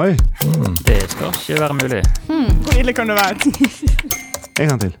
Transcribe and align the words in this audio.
Oi. 0.00 0.14
Det 0.86 0.96
skal 1.12 1.28
ikke 1.28 1.60
være 1.60 1.74
mulig. 1.76 1.98
Hvor 2.64 2.76
ille 2.80 2.92
kan 2.96 3.10
det 3.10 3.16
være? 3.18 3.34
En 4.60 4.68
gang 4.68 4.80
til. 4.80 4.94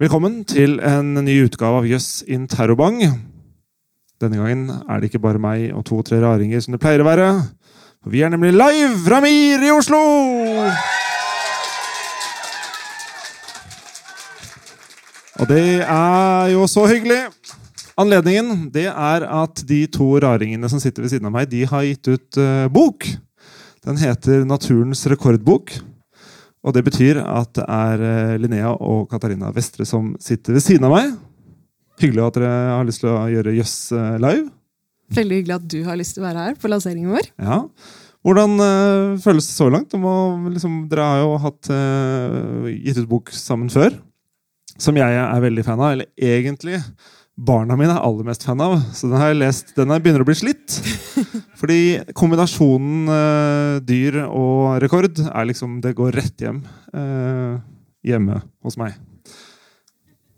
Velkommen 0.00 0.44
til 0.44 0.76
en 0.84 1.14
ny 1.24 1.36
utgave 1.46 1.78
av 1.80 1.88
Jøss 1.88 2.20
in 2.28 2.44
terrorbang. 2.50 3.00
Denne 4.20 4.42
gangen 4.42 4.68
er 4.68 5.00
det 5.00 5.08
ikke 5.08 5.22
bare 5.24 5.40
meg 5.40 5.70
og 5.72 5.86
to-tre 5.88 6.20
raringer 6.20 6.60
som 6.60 6.76
det 6.76 6.82
pleier 6.84 7.00
å 7.00 7.08
være. 7.08 7.30
For 8.04 8.12
vi 8.12 8.20
er 8.20 8.34
nemlig 8.34 8.52
live 8.52 8.92
fra 9.06 9.24
MIR 9.24 9.64
i 9.70 9.72
Oslo! 9.72 10.04
Og 15.40 15.48
det 15.48 15.80
er 15.80 16.52
jo 16.52 16.68
så 16.68 16.84
hyggelig. 16.92 17.22
Anledningen 17.96 18.66
det 18.74 18.90
er 18.92 19.30
at 19.32 19.64
de 19.64 19.86
to 19.88 20.12
raringene 20.20 20.68
som 20.68 20.82
sitter 20.82 21.06
ved 21.06 21.16
siden 21.16 21.32
av 21.32 21.38
meg, 21.40 21.48
de 21.48 21.64
har 21.64 21.88
gitt 21.88 22.18
ut 22.18 22.44
uh, 22.44 22.66
bok. 22.68 23.14
Den 23.84 23.98
heter 24.00 24.46
Naturens 24.48 25.04
rekordbok. 25.12 25.74
Og 26.64 26.72
det 26.72 26.80
betyr 26.86 27.18
at 27.20 27.50
det 27.58 27.64
er 27.68 28.04
eh, 28.08 28.36
Linnea 28.40 28.70
og 28.72 29.10
Katarina 29.10 29.50
Vestre 29.52 29.84
som 29.84 30.14
sitter 30.22 30.56
ved 30.56 30.64
siden 30.64 30.86
av 30.88 30.94
meg. 30.94 31.10
Hyggelig 32.00 32.24
at 32.24 32.38
dere 32.38 32.52
har 32.78 32.86
lyst 32.88 33.02
til 33.02 33.10
å 33.12 33.18
gjøre 33.28 33.52
Jøss 33.58 33.74
eh, 33.92 34.14
live. 34.24 34.46
Veldig 35.14 35.40
hyggelig 35.40 35.56
at 35.58 35.66
du 35.74 35.76
har 35.84 36.00
lyst 36.00 36.16
til 36.16 36.24
å 36.24 36.26
være 36.30 36.46
her 36.46 36.56
på 36.56 36.70
lanseringen 36.72 37.12
vår. 37.12 37.28
Ja. 37.36 37.60
Hvordan 38.24 38.56
uh, 38.56 39.20
føles 39.20 39.44
det 39.44 39.52
så 39.52 39.66
langt? 39.68 39.92
Om 39.92 40.06
å, 40.08 40.16
liksom, 40.54 40.78
dere 40.88 41.04
har 41.04 41.18
jo 41.20 41.34
hatt, 41.42 41.68
uh, 41.68 42.70
gitt 42.72 43.02
ut 43.02 43.10
bok 43.10 43.28
sammen 43.36 43.68
før, 43.68 43.98
som 44.80 44.96
jeg 44.96 45.18
er 45.20 45.44
veldig 45.44 45.64
fan 45.66 45.82
av. 45.82 45.92
Eller 45.92 46.08
egentlig 46.16 46.80
barna 47.34 47.76
mine 47.78 47.94
er 47.96 48.04
aller 48.04 48.26
mest 48.26 48.44
fan 48.46 48.62
av. 48.62 48.76
Så 48.94 49.08
den 49.10 49.18
har 49.18 49.32
jeg 49.32 49.40
lest, 49.40 49.72
den 49.76 49.92
begynner 49.94 50.22
å 50.24 50.28
bli 50.28 50.36
slitt. 50.38 50.76
Fordi 51.60 51.80
kombinasjonen 52.16 53.10
eh, 53.14 53.80
dyr 53.86 54.20
og 54.26 54.78
rekord 54.82 55.18
er 55.24 55.48
liksom 55.48 55.80
Det 55.84 55.94
går 55.98 56.14
rett 56.18 56.46
hjem 56.46 56.62
eh, 56.94 57.58
hjemme 58.06 58.40
hos 58.64 58.78
meg. 58.80 58.96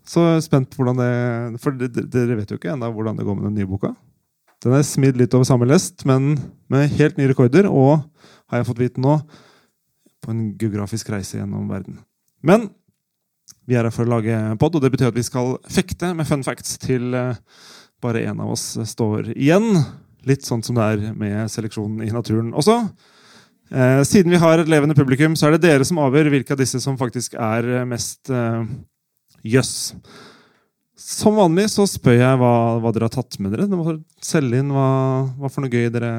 Så 0.07 0.23
spent 0.43 0.71
på 0.71 0.79
hvordan 0.79 1.01
det 1.01 1.61
For 1.61 1.75
dere 1.75 2.37
vet 2.39 2.53
jo 2.53 2.59
ikke 2.59 2.71
ennå 2.71 2.89
hvordan 2.95 3.17
det 3.19 3.25
går 3.27 3.37
med 3.37 3.49
den 3.49 3.57
nye 3.59 3.69
boka. 3.69 3.91
Den 4.63 4.73
er 4.73 4.85
smidd 4.87 5.19
litt 5.19 5.35
over 5.37 5.45
samme 5.45 5.67
lest, 5.69 6.01
men 6.09 6.37
med 6.71 6.95
helt 6.97 7.19
nye 7.19 7.29
rekorder. 7.29 7.67
Og 7.69 7.99
har 8.49 8.61
jeg 8.61 8.69
fått 8.69 8.81
vite 8.81 9.03
nå, 9.03 9.19
på 10.23 10.33
en 10.33 10.47
geografisk 10.57 11.11
reise 11.13 11.37
gjennom 11.37 11.67
verden. 11.69 11.99
Men 12.41 12.69
vi 13.67 13.75
er 13.75 13.87
her 13.87 13.93
for 13.93 14.07
å 14.07 14.13
lage 14.15 14.37
pod, 14.61 14.77
og 14.77 14.83
det 14.83 14.91
betyr 14.93 15.11
at 15.11 15.17
vi 15.17 15.25
skal 15.27 15.57
fekte 15.71 16.13
med 16.15 16.27
fun 16.29 16.45
facts 16.45 16.77
til 16.81 17.13
eh, 17.17 17.39
bare 18.03 18.23
én 18.29 18.39
av 18.39 18.53
oss 18.53 18.77
står 18.87 19.33
igjen. 19.35 19.81
Litt 20.27 20.47
sånn 20.47 20.63
som 20.63 20.77
det 20.77 20.87
er 20.87 21.13
med 21.17 21.51
seleksjonen 21.51 22.05
i 22.05 22.13
naturen 22.15 22.53
også. 22.55 22.79
Eh, 23.67 24.01
siden 24.07 24.31
vi 24.31 24.39
har 24.39 24.61
et 24.61 24.71
levende 24.71 24.95
publikum, 24.95 25.35
så 25.35 25.47
er 25.47 25.57
det 25.57 25.65
dere 25.67 25.87
som 25.87 25.99
avgjør 25.99 26.31
hvilke 26.31 26.55
av 26.55 26.61
disse 26.61 26.79
som 26.83 26.99
faktisk 26.99 27.35
er 27.35 27.83
mest 27.89 28.31
mest 28.31 28.31
eh, 28.31 28.63
yes. 29.43 29.93
Som 30.97 31.37
vanlig 31.37 31.67
så 31.69 31.85
spør 31.87 32.17
jeg 32.17 32.39
hva, 32.41 32.53
hva 32.81 32.91
dere 32.93 33.07
har 33.07 33.13
tatt 33.13 33.37
med 33.39 33.53
dere. 33.53 33.67
Dere 33.67 33.79
må 33.79 33.97
selge 34.23 34.61
inn 34.63 34.71
hva, 34.73 34.89
hva 35.37 35.51
for 35.51 35.63
noe 35.63 35.71
gøy 35.71 35.91
dere 35.93 36.11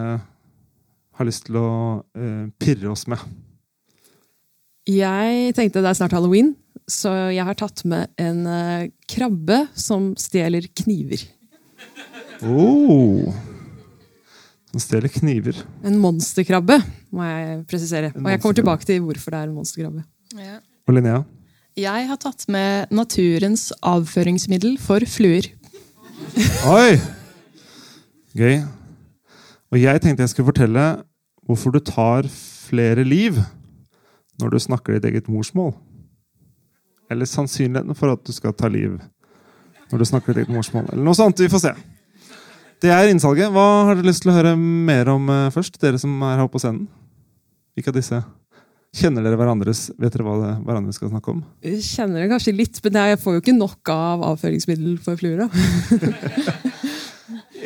har 1.19 1.27
lyst 1.27 1.49
til 1.49 1.59
å 1.59 1.71
eh, 2.15 2.47
pirre 2.61 2.93
oss 2.93 3.09
med. 3.11 3.19
Jeg 4.89 5.53
tenkte 5.57 5.83
det 5.83 5.91
er 5.91 5.99
snart 5.99 6.15
halloween, 6.17 6.55
så 6.89 7.13
jeg 7.35 7.45
har 7.45 7.57
tatt 7.59 7.85
med 7.89 8.09
en 8.21 8.45
eh, 8.49 8.89
krabbe 9.11 9.67
som 9.77 10.15
stjeler 10.19 10.69
kniver. 10.81 11.25
Oh. 12.43 13.29
Den 14.73 14.83
stjeler 14.85 15.13
kniver. 15.13 15.59
En 15.87 15.99
monsterkrabbe, 16.01 16.79
må 17.13 17.27
jeg 17.29 17.59
presisere. 17.71 18.13
Og 18.17 18.31
jeg 18.33 18.41
kommer 18.41 18.61
tilbake 18.61 18.89
til 18.89 19.03
hvorfor 19.05 19.35
det 19.35 19.41
er 19.41 19.51
en 19.51 19.57
monsterkrabbe. 19.57 20.05
Og 20.89 20.97
Linnea? 20.97 21.23
Jeg 21.79 22.09
har 22.09 22.19
tatt 22.19 22.49
med 22.51 22.91
naturens 22.91 23.69
avføringsmiddel 23.87 24.79
for 24.83 25.05
fluer. 25.07 25.47
Oi! 26.73 26.97
Gøy. 28.39 28.57
Og 29.69 29.81
jeg 29.81 30.01
tenkte 30.03 30.25
jeg 30.25 30.33
skulle 30.33 30.49
fortelle 30.51 30.87
hvorfor 31.47 31.73
du 31.75 31.81
tar 31.85 32.29
flere 32.33 33.05
liv 33.07 33.39
når 34.41 34.53
du 34.55 34.59
snakker 34.63 34.97
ditt 34.97 35.09
eget 35.09 35.31
morsmål. 35.33 35.73
Eller 37.11 37.29
sannsynligheten 37.29 37.97
for 37.97 38.13
at 38.13 38.25
du 38.27 38.33
skal 38.37 38.53
ta 38.57 38.69
liv 38.73 38.99
når 39.89 40.03
du 40.03 40.05
snakker 40.05 40.37
ditt 40.37 40.51
morsmål. 40.53 40.91
Eller 40.93 41.05
noe 41.07 41.17
sånt. 41.17 41.41
Vi 41.41 41.49
får 41.49 41.63
se. 41.63 41.71
Det 42.85 42.91
er 42.93 43.09
innsalget. 43.11 43.49
Hva 43.55 43.65
har 43.89 43.97
dere 43.97 44.07
lyst 44.11 44.23
til 44.23 44.31
å 44.33 44.37
høre 44.37 44.53
mer 44.59 45.09
om 45.15 45.31
eh, 45.33 45.47
først? 45.55 45.79
Dere 45.83 45.99
som 45.99 46.13
er 46.29 46.37
her 46.43 46.51
på 46.53 46.61
scenen. 46.61 46.85
Hvilke 47.75 47.91
av 47.95 47.97
disse? 47.97 48.21
Kjenner 48.99 49.21
dere 49.25 49.37
hverandres 49.37 49.91
Vet 50.01 50.15
dere 50.15 50.25
hva 50.25 50.35
det, 50.41 50.53
hverandre 50.65 50.95
skal 50.97 51.11
snakke 51.13 51.33
om? 51.35 51.41
Jeg 51.65 51.83
kjenner 51.85 52.23
det 52.25 52.31
kanskje 52.31 52.55
litt, 52.57 52.79
men 52.87 52.97
jeg 53.01 53.19
får 53.21 53.37
jo 53.37 53.43
ikke 53.43 53.57
nok 53.57 53.91
av 53.93 54.25
avføringsmiddel 54.35 54.97
for 55.05 55.21
fluer. 55.21 55.45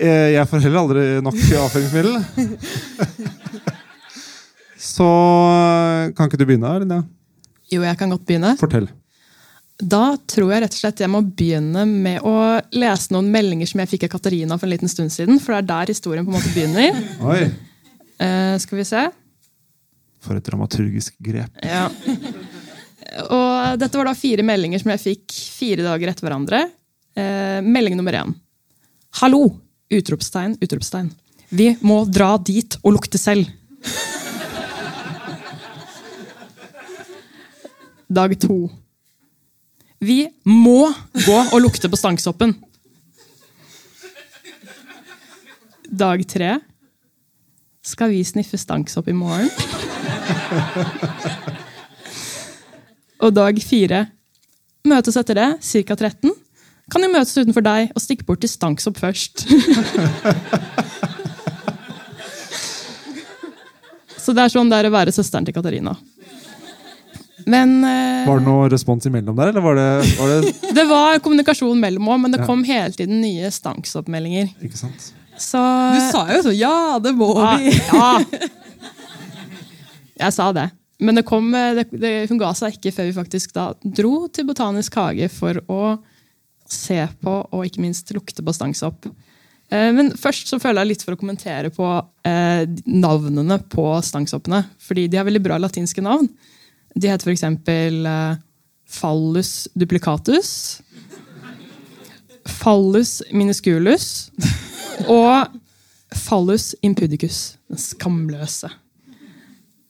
Eh, 0.02 0.32
Jeg 0.32 0.48
får 0.48 0.62
heller 0.64 0.80
aldri 0.80 1.02
nok 1.22 1.36
avføringsmiddel. 1.36 2.14
Så 4.82 5.06
eh, 5.06 6.08
kan 6.16 6.26
ikke 6.26 6.40
du 6.40 6.46
begynne, 6.48 6.72
Linnea? 6.82 7.04
Jo, 7.70 7.84
jeg 7.86 7.98
kan 8.00 8.10
godt 8.10 8.24
begynne. 8.26 8.54
Fortell. 8.58 8.88
Da 9.80 10.16
tror 10.30 10.52
jeg 10.52 10.62
rett 10.62 10.74
og 10.76 10.80
slett 10.82 11.00
jeg 11.02 11.10
må 11.10 11.22
begynne 11.24 11.84
med 11.88 12.22
å 12.28 12.34
lese 12.76 13.14
noen 13.14 13.30
meldinger 13.32 13.70
som 13.70 13.80
jeg 13.82 13.90
fikk 13.94 14.06
av 14.06 14.12
Katarina 14.14 14.58
for 14.58 14.68
en 14.68 14.74
liten 14.74 14.90
stund 14.90 15.12
siden. 15.14 15.40
For 15.42 15.54
det 15.54 15.62
er 15.62 15.70
der 15.70 15.92
historien 15.94 16.26
på 16.26 16.32
en 16.32 16.38
måte 16.38 16.52
begynner. 16.54 17.00
Oi. 17.32 17.40
Eh, 18.22 18.54
skal 18.62 18.78
vi 18.78 18.86
se. 18.86 19.06
For 20.22 20.38
et 20.38 20.46
dramaturgisk 20.46 21.16
grep. 21.24 21.56
Ja. 21.66 21.88
Og 23.26 23.80
dette 23.80 23.98
var 23.98 24.08
da 24.08 24.14
fire 24.16 24.44
meldinger 24.46 24.82
som 24.82 24.92
jeg 24.94 25.02
fikk 25.02 25.34
fire 25.56 25.88
dager 25.88 26.12
etter 26.12 26.28
hverandre. 26.28 26.62
Eh, 27.18 27.58
melding 27.64 27.98
nummer 27.98 28.20
én. 28.22 28.36
Hallo! 29.20 29.48
Utropstegn, 29.92 30.54
utropstegn. 30.62 31.10
Vi 31.52 31.66
må 31.84 31.98
dra 32.08 32.30
dit 32.40 32.78
og 32.80 32.94
lukte 32.94 33.18
selv. 33.20 33.50
Dag 38.12 38.32
to. 38.40 38.70
Vi 40.02 40.26
må 40.50 40.90
gå 41.14 41.38
og 41.54 41.60
lukte 41.62 41.86
på 41.86 41.98
stangsoppen. 41.98 42.56
Dag 45.86 46.24
tre. 46.26 46.56
Skal 47.86 48.10
vi 48.10 48.24
sniffe 48.26 48.58
stanksopp 48.58 49.08
i 49.12 49.14
morgen? 49.14 49.50
Og 53.22 53.30
dag 53.36 53.60
fire. 53.62 54.06
Møtes 54.90 55.18
etter 55.20 55.38
det, 55.38 55.48
ca. 55.62 55.94
13. 55.94 56.32
Kan 56.90 57.06
jo 57.06 57.12
møtes 57.12 57.38
utenfor 57.38 57.62
deg 57.62 57.94
og 57.94 58.02
stikke 58.02 58.26
bort 58.26 58.42
til 58.42 58.50
stanksopp 58.50 58.98
først. 58.98 59.46
Så 64.22 64.34
det 64.34 64.42
er 64.42 64.50
sånn 64.54 64.70
det 64.70 64.78
er 64.82 64.86
å 64.90 64.94
være 64.94 65.14
søsteren 65.14 65.46
til 65.46 65.54
Katarina. 65.54 65.94
Men 67.46 67.72
uh, 67.84 68.26
Var 68.28 68.38
det 68.40 68.46
noe 68.46 68.68
respons 68.72 69.06
imellom 69.08 69.36
der, 69.38 69.50
eller 69.52 69.64
var 69.64 69.74
det, 69.78 69.88
var 70.18 70.30
det 70.32 70.52
det 70.78 70.84
var 70.90 71.18
kommunikasjon 71.24 71.80
mellom 71.82 72.08
òg, 72.12 72.20
men 72.24 72.34
det 72.36 72.40
Ja. 72.42 72.46
kom 72.48 72.62
hele 72.68 72.92
tiden 72.94 73.20
nye 73.24 73.50
stanksoppmeldinger. 73.52 74.52
Ikke 74.62 74.78
sant? 74.78 75.10
Så 75.40 75.58
Du 75.94 76.00
sa 76.12 76.26
jo 76.30 76.42
sånn 76.44 76.58
Ja, 76.58 76.98
det 77.02 77.14
må 77.16 77.32
Ja, 77.40 77.56
vi! 77.58 77.72
ja. 77.72 78.48
Jeg 80.22 80.32
sa 80.36 80.50
det. 80.54 80.68
Men 81.02 81.16
det 81.18 81.24
kom, 81.26 81.48
det, 81.50 81.88
det, 81.98 82.12
hun 82.30 82.38
ga 82.38 82.52
seg 82.54 82.76
ikke 82.76 82.92
før 82.94 83.08
vi 83.08 83.14
faktisk 83.16 83.54
da 83.56 83.70
dro 83.82 84.28
til 84.30 84.46
Botanisk 84.46 84.94
hage 85.00 85.26
for 85.34 85.58
å 85.72 85.80
se 86.70 87.00
på 87.24 87.32
og 87.50 87.64
ikke 87.66 87.82
minst 87.82 88.12
lukte 88.14 88.44
på 88.44 88.54
stangsopp. 88.54 89.08
Eh, 89.72 89.88
Men 89.96 90.12
først 90.20 90.52
så 90.52 90.60
føler 90.62 90.84
jeg 90.84 90.92
litt 90.92 91.02
for 91.02 91.16
å 91.16 91.20
kommentere 91.20 91.72
på 91.74 91.88
eh, 92.28 92.62
navnene 92.86 93.58
på 93.72 93.88
stangsoppene. 94.06 94.62
Fordi 94.78 95.08
de 95.10 95.18
har 95.18 95.26
veldig 95.26 95.42
bra 95.42 95.58
latinske 95.58 96.04
navn. 96.06 96.28
De 96.94 97.08
heter 97.08 97.30
f.eks. 97.30 97.44
Eh, 97.44 98.36
fallus 98.88 99.68
duplicatus. 99.74 100.80
Fallus 102.60 103.20
minusculus. 103.32 104.30
Og 105.08 105.58
fallus 106.26 106.72
impudicus. 106.84 107.56
Den 107.70 107.80
skamløse. 107.80 108.70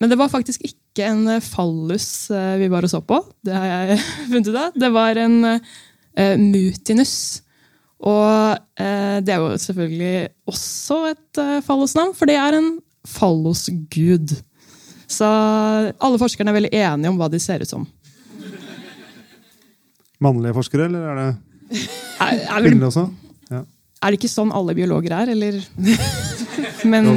Men 0.03 0.11
det 0.11 0.19
var 0.19 0.33
faktisk 0.33 0.65
ikke 0.67 1.07
en 1.07 1.27
eh, 1.31 1.45
fallus 1.45 2.31
eh, 2.35 2.57
vi 2.63 2.71
bare 2.73 2.91
så 2.91 3.03
på. 3.07 3.21
Det 3.45 3.55
har 3.55 3.71
jeg 3.71 4.03
funnet 4.31 4.51
ut 4.51 4.61
av. 4.65 4.79
Det 4.79 4.93
var 4.95 5.21
en 5.23 5.37
uh, 5.47 6.37
mutinus. 6.39 7.17
Og 8.03 8.57
uh, 8.59 9.19
det 9.23 9.35
er 9.35 9.43
jo 9.43 9.53
selvfølgelig 9.63 10.33
også 10.51 10.99
et 11.13 11.39
uh, 11.43 11.61
fallosnavn, 11.63 12.17
for 12.19 12.31
det 12.31 12.35
er 12.39 12.59
en 12.59 12.73
fallosgud. 13.07 14.35
Så 15.13 15.29
alle 15.29 16.21
forskerne 16.21 16.53
er 16.53 16.59
veldig 16.61 16.73
enige 16.73 17.13
om 17.13 17.21
hva 17.21 17.29
de 17.33 17.41
ser 17.43 17.65
ut 17.65 17.71
som. 17.71 17.85
Mannlige 20.23 20.57
forskere, 20.57 20.87
eller 20.87 21.07
er 21.11 21.21
det 21.21 21.29
kvinnelige 22.23 22.89
også? 22.93 23.07
Ja. 23.51 23.63
er 23.65 24.13
det 24.13 24.19
ikke 24.21 24.31
sånn 24.31 24.53
alle 24.55 24.75
biologer 24.79 25.17
er, 25.17 25.33
eller? 25.35 25.59
Men 26.93 27.09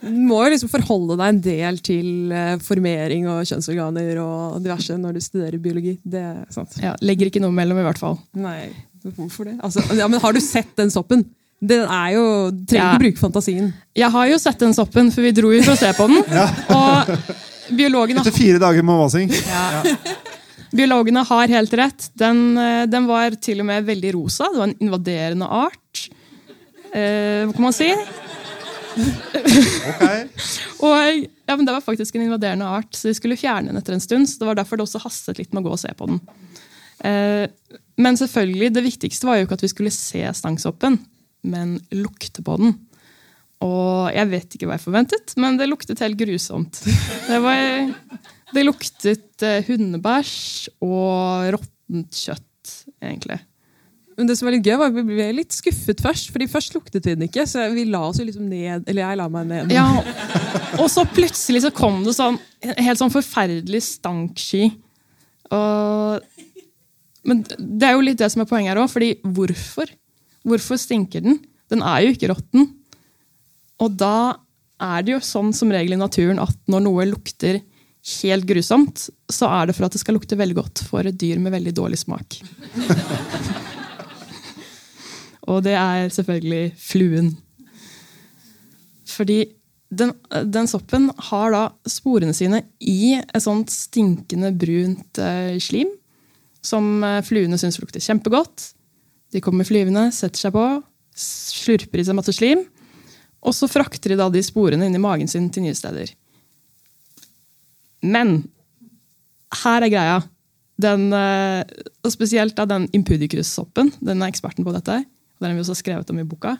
du 0.00 0.14
må 0.14 0.38
jo 0.44 0.52
liksom 0.52 0.70
forholde 0.70 1.16
deg 1.18 1.32
en 1.32 1.40
del 1.44 1.80
til 1.84 2.34
eh, 2.34 2.54
formering 2.62 3.26
og 3.30 3.42
kjønnsorganer 3.48 4.20
og 4.22 4.60
diverse 4.62 4.96
når 5.00 5.18
du 5.18 5.24
studerer 5.24 5.58
biologi. 5.62 5.96
Det 6.06 6.22
er 6.22 6.44
sant. 6.54 6.78
Ja, 6.82 6.94
legger 7.04 7.30
ikke 7.30 7.42
noe 7.42 7.54
mellom, 7.54 7.80
i 7.80 7.86
hvert 7.86 8.00
fall. 8.00 8.16
Nei, 8.38 8.70
hvorfor 9.16 9.50
det? 9.50 9.58
Altså, 9.64 9.82
ja, 9.98 10.06
men 10.10 10.22
har 10.22 10.36
du 10.36 10.40
sett 10.44 10.70
den 10.78 10.92
soppen? 10.94 11.26
Den 11.60 11.82
er 11.90 12.10
jo 12.14 12.24
Trenger 12.70 12.78
Ja. 12.78 12.88
ikke 12.94 13.02
bruke 13.02 13.18
fantasien. 13.18 13.72
Jeg 13.98 14.10
har 14.14 14.26
jo 14.30 14.38
sett 14.38 14.58
den 14.62 14.74
soppen, 14.76 15.10
for 15.10 15.22
vi 15.26 15.32
dro 15.34 15.50
jo 15.52 15.62
for 15.66 15.74
å 15.74 15.80
se 15.80 15.90
på 15.96 16.06
den. 16.06 16.22
Og 16.78 17.74
biologene, 17.76 18.20
Etter 18.22 18.36
fire 18.36 18.60
dager 18.62 18.82
med 18.86 19.00
vasing. 19.00 19.32
biologene 20.70 21.24
har 21.26 21.48
helt 21.48 21.74
rett. 21.80 22.10
Den, 22.14 22.44
eh, 22.58 22.84
den 22.86 23.06
var 23.10 23.34
til 23.42 23.60
og 23.64 23.66
med 23.66 23.84
veldig 23.88 24.14
rosa. 24.14 24.46
Det 24.52 24.58
var 24.62 24.68
en 24.70 24.78
invaderende 24.86 25.48
art. 25.50 26.08
Eh, 26.94 27.44
hva 27.48 27.52
kan 27.56 27.66
man 27.66 27.76
si? 27.76 27.90
Ok. 28.98 30.04
Og 30.86 30.94
ja, 31.48 31.56
men 31.56 31.64
Det 31.66 31.74
var 31.74 31.82
faktisk 31.84 32.14
en 32.16 32.22
invaderende 32.28 32.66
art, 32.66 32.92
så 32.94 33.08
de 33.10 33.14
skulle 33.18 33.36
fjerne 33.38 33.70
den 33.72 33.78
etter 33.80 33.94
en 33.96 34.00
stund. 34.04 34.28
så 34.30 34.38
Det 34.42 34.46
var 34.48 34.54
derfor 34.62 34.76
det 34.78 34.86
også 34.86 35.02
hastet 35.04 35.38
litt 35.42 35.52
med 35.54 35.62
å 35.64 35.68
gå 35.68 35.74
og 35.76 35.82
se 35.82 35.92
på 35.96 36.06
den. 36.10 36.20
Eh, 37.04 37.46
men 37.98 38.16
selvfølgelig, 38.18 38.72
det 38.74 38.84
viktigste 38.86 39.26
var 39.26 39.38
jo 39.40 39.46
ikke 39.46 39.58
at 39.58 39.64
vi 39.66 39.70
skulle 39.74 39.90
se 39.94 40.22
stangsoppen, 40.38 40.98
men 41.50 41.78
lukte 41.94 42.44
på 42.44 42.58
den. 42.60 42.76
Og 43.64 44.14
jeg 44.14 44.30
vet 44.30 44.54
ikke 44.54 44.68
hva 44.68 44.76
jeg 44.76 44.86
forventet, 44.86 45.34
men 45.40 45.58
det 45.58 45.66
luktet 45.70 46.02
helt 46.04 46.18
grusomt. 46.20 46.78
Det, 47.26 47.40
var, 47.42 47.90
det 48.54 48.66
luktet 48.66 49.46
eh, 49.46 49.66
hundebæsj 49.66 50.70
og 50.86 51.50
råttent 51.56 52.20
kjøtt, 52.22 52.74
egentlig. 53.02 53.40
Men 54.18 54.26
det 54.26 54.34
som 54.34 54.48
var 54.48 54.56
litt 54.56 54.66
gøy, 54.66 54.74
var 54.80 54.90
at 54.90 54.96
vi 54.96 55.04
ble 55.06 55.26
litt 55.36 55.54
skuffet 55.54 56.00
først. 56.02 56.32
fordi 56.34 56.48
først 56.50 56.74
luktet 56.74 57.06
vi 57.06 57.14
den 57.14 57.28
ikke, 57.28 57.44
så 57.46 57.68
vi 57.70 57.84
la 57.86 58.00
oss 58.08 58.18
jo 58.18 58.26
liksom 58.26 58.48
ned. 58.50 58.82
Eller 58.90 59.04
jeg 59.04 59.18
la 59.20 59.28
meg 59.30 59.46
ned. 59.46 59.74
Ja, 59.74 59.86
og 60.82 60.88
så 60.90 61.04
plutselig 61.06 61.62
så 61.62 61.70
kom 61.74 62.02
det 62.06 62.16
sånn 62.16 62.38
en 62.66 62.74
helt 62.82 62.98
sånn 62.98 63.14
forferdelig 63.14 63.84
stanksky. 63.86 64.72
Og, 65.54 66.42
men 67.30 67.44
det 67.46 67.86
er 67.86 67.94
jo 67.94 68.02
litt 68.02 68.18
det 68.18 68.30
som 68.34 68.42
er 68.42 68.50
poenget 68.50 68.74
her 68.74 68.82
òg, 68.82 68.90
fordi 68.90 69.12
hvorfor? 69.22 69.94
Hvorfor 70.46 70.78
stinker 70.80 71.24
den? 71.24 71.40
Den 71.70 71.82
er 71.84 72.04
jo 72.04 72.12
ikke 72.14 72.30
råtten. 72.32 72.68
Og 73.82 73.96
da 73.98 74.38
er 74.78 75.02
det 75.04 75.16
jo 75.16 75.24
sånn 75.24 75.52
som 75.56 75.72
regel 75.74 75.96
i 75.96 76.00
naturen 76.00 76.40
at 76.42 76.56
når 76.70 76.84
noe 76.86 77.08
lukter 77.10 77.60
helt 78.22 78.46
grusomt, 78.48 79.08
så 79.28 79.50
er 79.58 79.68
det 79.68 79.76
for 79.76 79.88
at 79.88 79.94
det 79.94 80.00
skal 80.00 80.16
lukte 80.16 80.38
veldig 80.38 80.56
godt 80.56 80.82
for 80.86 81.06
et 81.06 81.18
dyr 81.18 81.38
med 81.42 81.54
veldig 81.56 81.74
dårlig 81.76 81.98
smak. 82.00 82.38
Og 85.48 85.62
det 85.64 85.74
er 85.80 86.10
selvfølgelig 86.12 86.74
fluen. 86.78 87.30
Fordi 89.08 89.38
den, 89.88 90.12
den 90.44 90.68
soppen 90.68 91.08
har 91.30 91.54
da 91.54 91.62
sporene 91.88 92.34
sine 92.36 92.60
i 92.84 93.16
et 93.16 93.42
sånt 93.42 93.72
stinkende 93.72 94.52
brunt 94.52 95.18
eh, 95.22 95.56
slim 95.62 95.88
som 96.64 97.04
eh, 97.04 97.22
fluene 97.24 97.58
syns 97.60 97.80
lukter 97.80 98.02
kjempegodt. 98.04 98.72
De 99.34 99.42
kommer 99.44 99.66
flyvende, 99.68 100.08
setter 100.14 100.46
seg 100.46 100.54
på, 100.54 100.64
slurper 101.18 102.00
i 102.00 102.06
seg 102.06 102.16
masse 102.16 102.34
slim. 102.36 102.64
Og 103.44 103.54
så 103.54 103.68
frakter 103.70 104.12
de 104.12 104.18
da 104.18 104.28
de 104.32 104.42
sporene 104.44 104.88
inn 104.88 104.96
i 104.96 105.02
magen 105.02 105.30
sin 105.30 105.50
til 105.52 105.66
nye 105.66 105.76
steder. 105.76 106.10
Men 108.02 108.40
her 109.64 109.84
er 109.84 109.92
greia. 109.92 110.18
Den, 110.78 111.08
eh, 111.12 111.62
og 112.04 112.14
spesielt 112.14 112.56
da 112.58 112.66
den 112.68 112.86
impudicus-soppen. 112.94 113.92
Den 113.98 114.22
er 114.22 114.30
eksperten 114.30 114.66
på 114.66 114.74
dette. 114.74 115.00
og 115.02 115.40
Den 115.40 115.50
har 115.50 115.56
vi 115.56 115.64
også 115.64 115.78
skrevet 115.82 116.10
om 116.10 116.18
i 116.18 116.26
boka. 116.28 116.56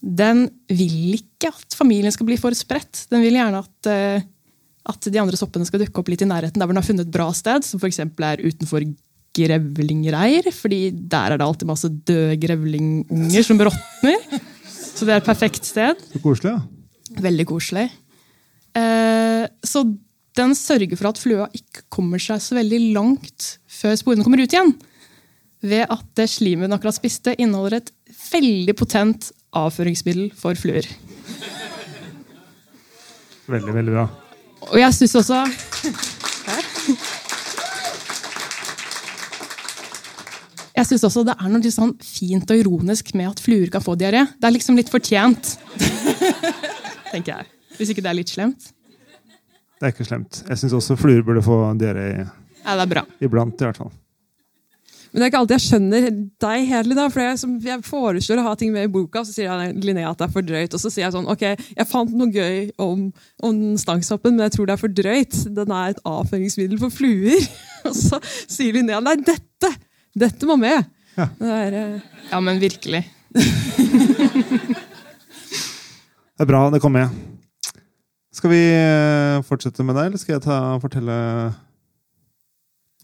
Den 0.00 0.48
vil 0.68 1.18
ikke 1.18 1.50
at 1.52 1.76
familien 1.76 2.12
skal 2.12 2.26
bli 2.26 2.38
for 2.40 2.54
spredt. 2.56 3.06
Den 3.10 3.20
vil 3.20 3.36
gjerne 3.36 3.60
at, 3.60 3.86
eh, 3.86 4.22
at 4.86 5.00
de 5.00 5.20
andre 5.20 5.36
soppene 5.36 5.66
skal 5.66 5.80
dukke 5.80 5.98
opp 5.98 6.08
litt 6.08 6.22
i 6.22 6.30
nærheten 6.30 6.58
der 6.58 6.66
hvor 6.66 6.72
den 6.72 6.82
har 6.82 6.88
funnet 6.88 7.06
et 7.06 7.12
bra 7.12 7.30
sted, 7.32 7.64
som 7.64 7.78
f.eks. 7.78 7.98
er 8.00 8.40
utenfor 8.46 8.86
grevlingreir. 9.36 10.50
fordi 10.52 10.90
der 10.90 11.32
er 11.32 11.38
det 11.38 11.46
alltid 11.46 11.68
masse 11.68 11.88
døde 11.88 12.36
grevlingunger 12.42 13.46
som 13.46 13.60
råtner. 13.60 14.40
Så 14.68 15.06
det 15.06 15.14
er 15.14 15.22
et 15.22 15.30
perfekt 15.30 15.64
sted. 15.64 15.96
Så 16.12 16.20
koselig, 16.22 16.52
ja. 16.52 17.20
Veldig 17.20 17.46
koselig. 17.48 17.88
Eh, 18.76 19.46
så 19.66 19.84
den 20.38 20.54
sørger 20.54 20.96
for 20.98 21.10
at 21.10 21.18
flua 21.18 21.48
ikke 21.56 21.86
kommer 21.90 22.22
seg 22.22 22.42
så 22.42 22.56
veldig 22.58 22.80
langt 22.94 23.54
før 23.70 23.96
sporene 23.98 24.26
kommer 24.26 24.42
ut 24.42 24.52
igjen. 24.52 24.74
Ved 25.60 25.86
at 25.90 26.06
det 26.16 26.28
slimet 26.32 26.68
den 26.68 26.76
akkurat 26.76 26.96
spiste, 26.96 27.34
inneholder 27.36 27.80
et 27.80 27.90
veldig 28.30 28.76
potent 28.78 29.30
avføringsmiddel 29.56 30.30
for 30.38 30.56
fluer. 30.58 30.86
Veldig, 33.50 33.74
veldig 33.74 33.92
bra. 33.96 34.06
Og 34.70 34.78
jeg 34.78 34.94
syns 34.94 35.16
også 35.18 35.40
Jeg 40.80 40.88
synes 40.88 41.02
også 41.10 41.22
det 41.28 41.34
er 41.36 41.48
noe 41.52 41.60
litt 41.60 41.74
sånn 41.76 41.90
fint 42.00 42.48
og 42.48 42.56
ironisk 42.62 43.10
med 43.18 43.28
at 43.28 43.40
fluer 43.44 43.68
kan 43.72 43.82
få 43.84 43.98
diaré. 44.00 44.22
Det 44.40 44.48
er 44.48 44.54
liksom 44.54 44.78
litt 44.80 44.88
fortjent. 44.88 45.58
Tenker 47.12 47.34
jeg. 47.34 47.48
Hvis 47.76 47.90
ikke 47.92 48.04
det 48.06 48.08
er 48.08 48.16
litt 48.16 48.32
slemt. 48.32 48.70
Det 49.76 49.88
er 49.88 49.92
ikke 49.92 50.06
slemt. 50.08 50.38
Jeg 50.48 50.60
syns 50.62 50.76
også 50.78 50.96
fluer 51.00 51.20
burde 51.26 51.42
få 51.44 51.58
diaré 51.80 52.06
Ja, 52.14 52.78
det 52.78 52.86
er 52.86 52.92
bra. 52.94 53.02
iblant, 53.20 53.60
i 53.60 53.68
hvert 53.68 53.80
fall. 53.82 53.92
Men 55.10 55.20
det 55.20 55.26
er 55.26 55.30
ikke 55.32 55.42
alltid 55.42 55.56
jeg 55.56 55.64
skjønner 55.66 56.06
deg 56.46 56.64
helt. 56.70 56.94
da, 56.96 57.04
for 57.10 57.24
jeg, 57.24 57.38
som, 57.42 57.58
jeg 57.66 57.84
foreslår 57.84 58.40
å 58.40 58.46
ha 58.46 58.54
ting 58.56 58.72
med 58.72 58.88
i 58.88 58.92
boka, 58.94 59.24
så 59.26 59.34
sier 59.34 59.50
jeg, 59.50 59.76
Linnea 59.84 60.14
at 60.14 60.20
det 60.22 60.28
er 60.30 60.34
for 60.38 60.48
drøyt. 60.48 60.76
Og 60.78 60.80
så 60.80 60.92
sier 60.92 61.04
jeg 61.08 61.16
sånn 61.16 61.28
ok, 61.28 61.44
jeg 61.76 61.88
fant 61.90 62.16
noe 62.16 62.32
gøy 62.32 62.70
om, 62.80 63.08
om 63.44 63.60
stangshoppen, 63.80 64.38
men 64.38 64.46
jeg 64.46 64.56
tror 64.56 64.70
det 64.70 64.76
er 64.78 64.82
for 64.86 64.96
drøyt. 65.02 65.40
Den 65.60 65.76
er 65.76 65.92
et 65.92 66.02
avføringsmiddel 66.08 66.80
for 66.80 66.94
fluer. 66.94 67.48
Og 67.90 67.96
så 68.00 68.24
sier 68.24 68.80
Linnea 68.80 69.04
nei, 69.04 69.18
dette! 69.28 69.74
Dette 70.18 70.46
må 70.48 70.56
med! 70.58 70.88
Ja. 71.14 71.26
Det 71.38 71.50
er, 71.54 71.76
uh... 71.78 72.22
Ja, 72.30 72.40
men 72.42 72.60
virkelig. 72.62 73.04
Det 76.40 76.46
er 76.46 76.48
bra, 76.48 76.60
det 76.72 76.78
kom 76.80 76.94
med. 76.96 77.12
Skal 78.32 78.48
vi 78.48 78.60
eh, 78.72 79.42
fortsette 79.44 79.84
med 79.84 79.92
deg, 79.92 80.06
eller 80.08 80.20
skal 80.22 80.38
jeg 80.38 80.44
ta, 80.46 80.54
fortelle 80.80 81.16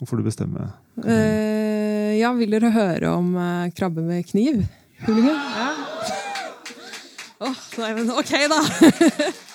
Nå 0.01 0.09
får 0.09 0.17
du 0.17 0.25
bestemme. 0.25 0.71
Uh, 1.05 2.17
ja, 2.17 2.31
vil 2.39 2.57
dere 2.57 2.71
høre 2.73 3.11
om 3.13 3.35
uh, 3.37 3.69
krabbe 3.77 4.01
med 4.07 4.25
kniv? 4.31 4.63
Hullinge? 5.05 5.35
Ja. 5.37 5.69
Åh, 7.45 7.61
nei, 7.83 7.91
men 7.99 8.09
ok, 8.17 8.33
da! 8.49 8.61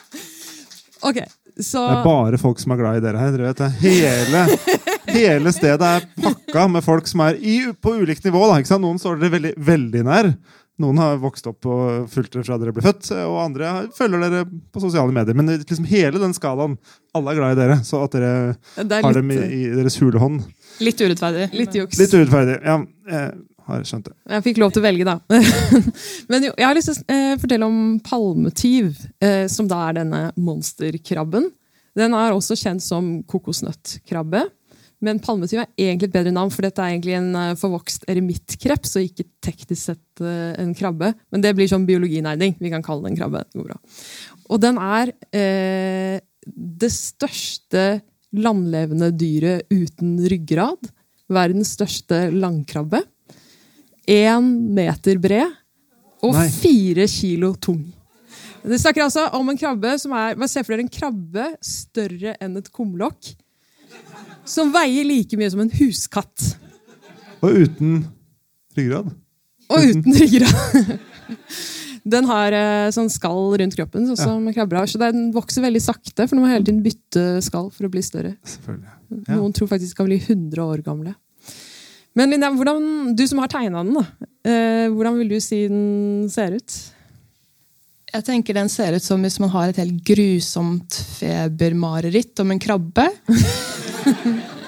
ok, 1.10 1.20
så 1.58 1.82
Det 1.82 1.98
er 1.98 2.06
bare 2.06 2.42
folk 2.42 2.62
som 2.62 2.76
er 2.76 2.82
glad 2.84 3.02
i 3.02 3.04
dere 3.08 3.18
her. 3.18 3.34
dere 3.34 3.50
vet 3.50 3.66
det. 3.66 3.72
Hele, 3.82 4.46
hele 5.14 5.54
stedet 5.56 5.88
er 5.88 6.08
pakka 6.24 6.66
med 6.72 6.86
folk 6.86 7.10
som 7.10 7.24
er 7.28 7.38
i, 7.38 7.60
på 7.74 7.96
ulikt 8.02 8.26
nivå. 8.28 8.44
Da, 8.50 8.60
ikke 8.62 8.72
sant? 8.74 8.86
Noen 8.86 9.00
står 9.02 9.20
dere 9.22 9.36
veldig, 9.36 9.54
veldig 9.72 10.04
nær. 10.08 10.32
Noen 10.82 10.98
har 11.02 11.20
vokst 11.22 11.46
opp 11.50 11.68
og 11.70 12.08
fulgt 12.10 12.34
dere 12.34 12.46
fra 12.48 12.58
dere 12.62 12.74
ble 12.74 12.84
født, 12.86 13.12
og 13.28 13.38
andre 13.44 13.74
følger 13.94 14.24
dere 14.24 14.46
på 14.48 14.82
sosiale 14.82 15.14
medier. 15.14 15.38
Men 15.38 15.52
liksom 15.54 15.86
hele 15.90 16.22
den 16.22 16.34
skalaen, 16.38 16.78
alle 17.18 17.34
er 17.34 17.40
glad 17.40 17.54
i 17.56 17.60
dere. 17.60 17.78
Så 17.86 18.02
at 18.06 18.16
dere 18.16 18.34
det 18.80 18.98
er 18.98 19.06
har 19.06 19.20
dem 19.20 19.32
i, 19.36 19.40
i 19.60 19.62
deres 19.76 20.00
hule 20.02 20.22
hånd. 20.22 20.42
Litt 20.82 21.02
urettferdig. 21.04 21.52
litt 21.54 21.78
juks. 21.78 22.00
Litt 22.02 22.16
urettferdig. 22.16 22.58
Ja, 22.66 22.80
jeg 23.12 23.32
har 23.68 23.88
skjønt 23.88 24.10
det. 24.10 24.16
Jeg 24.34 24.46
fikk 24.48 24.62
lov 24.64 24.74
til 24.74 24.82
å 24.82 24.88
velge, 24.88 25.08
da. 25.08 25.18
Men 26.32 26.50
jo, 26.50 26.54
jeg 26.56 26.68
har 26.68 26.78
lyst 26.78 26.92
til 26.92 26.98
å 26.98 27.18
eh, 27.18 27.36
fortelle 27.42 27.68
om 27.70 27.82
palmetyv, 28.06 28.94
eh, 29.22 29.46
som 29.52 29.70
da 29.70 29.84
er 29.90 30.00
denne 30.02 30.24
monsterkrabben. 30.40 31.52
Den 32.00 32.16
er 32.16 32.34
også 32.34 32.56
kjent 32.58 32.84
som 32.84 33.18
kokosnøttkrabbe. 33.30 34.46
Men 35.02 35.20
palmetyv 35.24 35.64
er 35.64 35.70
egentlig 35.82 36.12
et 36.12 36.14
bedre 36.14 36.34
navn, 36.36 36.52
for 36.54 36.66
dette 36.66 36.82
er 36.84 36.94
egentlig 36.94 37.16
en 37.18 37.32
eh, 37.38 37.54
forvokst 37.58 38.06
eremittkreps, 38.12 38.96
og 39.00 39.08
ikke 39.08 39.26
teknisk 39.42 39.82
sett 39.90 40.22
eh, 40.22 40.52
en 40.62 40.76
krabbe. 40.78 41.14
Men 41.34 41.44
det 41.44 41.56
blir 41.58 41.70
sånn 41.72 41.88
biologinerding. 41.90 42.54
Vi 42.62 42.74
kan 42.74 42.86
kalle 42.86 43.08
det 43.08 43.16
en 43.16 43.22
krabbe. 43.24 43.42
Det 43.50 43.58
går 43.58 43.72
bra. 43.72 43.80
Og 44.52 44.62
den 44.62 44.78
er 44.82 45.14
eh, 45.34 46.20
det 46.46 46.92
største 46.94 47.86
landlevende 48.38 49.10
dyret 49.18 49.72
uten 49.74 50.20
ryggrad. 50.32 50.92
Verdens 51.32 51.74
største 51.78 52.28
langkrabbe. 52.36 53.02
Én 54.12 54.54
meter 54.76 55.18
bred 55.22 55.50
og 56.22 56.36
Nei. 56.36 56.48
fire 56.54 57.08
kilo 57.10 57.54
tung. 57.58 57.82
Det 58.62 58.78
snakker 58.78 59.08
altså 59.08 59.26
om 59.38 59.48
en 59.50 59.58
krabbe 59.58 59.96
som 59.98 60.14
er 60.14 60.36
Se 60.46 60.62
for 60.62 60.76
dere 60.76 60.86
en 60.86 60.92
krabbe 60.92 61.48
større 61.66 62.36
enn 62.42 62.60
et 62.60 62.70
kumlokk. 62.74 63.32
Som 64.48 64.72
veier 64.74 65.08
like 65.08 65.38
mye 65.40 65.52
som 65.54 65.62
en 65.64 65.74
huskatt. 65.78 66.52
Og 67.42 67.64
uten 67.66 68.02
ryggrad. 68.78 69.12
Og 69.72 69.92
uten 69.92 70.18
ryggrad. 70.22 70.98
Den 72.02 72.26
har 72.26 72.56
eh, 72.56 72.92
sånn 72.94 73.12
skall 73.14 73.52
rundt 73.62 73.76
kroppen, 73.78 74.08
sånn 74.10 74.18
som 74.18 74.48
krabber 74.56 74.80
har. 74.80 74.90
Så 74.90 75.00
den 75.02 75.30
vokser 75.36 75.66
veldig 75.66 75.82
sakte, 75.84 76.26
for 76.26 76.34
den 76.34 76.44
må 76.44 76.50
hele 76.50 76.66
tiden 76.66 76.82
bytte 76.86 77.44
skall 77.46 77.70
for 77.74 77.86
å 77.88 77.92
bli 77.94 78.02
større. 78.06 78.34
Selvfølgelig. 78.56 78.96
Ja. 79.28 79.36
Noen 79.36 79.54
tror 79.54 79.70
faktisk 79.70 79.94
de 79.94 80.00
kan 80.00 80.10
bli 80.10 80.18
100 80.18 80.64
år 80.66 80.82
gamle. 80.86 81.14
Men 82.18 82.34
Linnea, 82.34 82.52
hvordan, 82.58 83.14
du 83.16 83.24
som 83.30 83.40
har 83.40 83.52
tegna 83.52 83.86
den, 83.86 83.94
da, 83.96 84.28
eh, 84.50 84.88
hvordan 84.92 85.22
vil 85.22 85.30
du 85.32 85.38
si 85.44 85.62
den 85.70 86.26
ser 86.32 86.58
ut? 86.58 86.80
Jeg 88.12 88.26
tenker 88.28 88.58
Den 88.58 88.68
ser 88.68 88.98
ut 88.98 89.04
som 89.04 89.22
hvis 89.24 89.40
man 89.40 89.54
har 89.54 89.70
et 89.70 89.78
helt 89.80 90.02
grusomt 90.04 90.98
febermareritt 91.22 92.42
om 92.44 92.52
en 92.52 92.60
krabbe. 92.60 93.08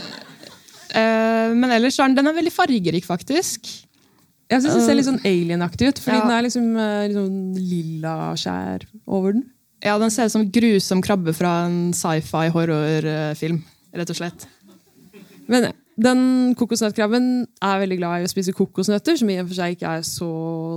Eh, 0.94 1.50
Men 1.58 1.72
ellers 1.74 1.96
er 1.98 2.06
den, 2.12 2.20
den 2.20 2.28
er 2.30 2.36
veldig 2.38 2.52
fargerik, 2.54 3.06
faktisk. 3.08 3.66
Jeg 4.52 4.62
syns 4.62 4.76
den 4.76 4.84
ser 4.86 4.98
litt 5.00 5.08
sånn 5.08 5.24
alien-aktig 5.26 5.88
ut, 5.90 6.02
fordi 6.04 6.18
Ja. 6.20 6.22
den 6.28 6.34
er 6.36 6.44
liksom, 6.46 6.66
liksom 6.78 7.08
litt 7.08 7.18
sånn 7.18 7.70
lilla 7.72 8.14
skjær 8.38 8.86
over 9.08 9.34
den. 9.34 9.44
Ja, 9.84 9.98
Den 9.98 10.12
ser 10.14 10.26
ut 10.30 10.32
som 10.36 10.46
grusom 10.52 11.02
krabbe 11.02 11.34
fra 11.34 11.66
en 11.66 11.94
sci-fi 11.98 12.50
horrorfilm. 12.54 13.64
Rett 13.94 14.10
og 14.14 14.16
slett. 14.20 14.46
Men 15.48 15.74
den 16.00 16.54
kokosnøttkrabben 16.56 17.48
er 17.62 17.82
veldig 17.82 17.98
glad 17.98 18.22
i 18.22 18.28
å 18.28 18.32
spise 18.32 18.54
kokosnøtter, 18.54 19.18
som 19.18 19.30
i 19.34 19.40
og 19.42 19.48
for 19.50 19.56
seg 19.56 19.76
ikke 19.76 19.98
er 19.98 20.06
så 20.06 20.30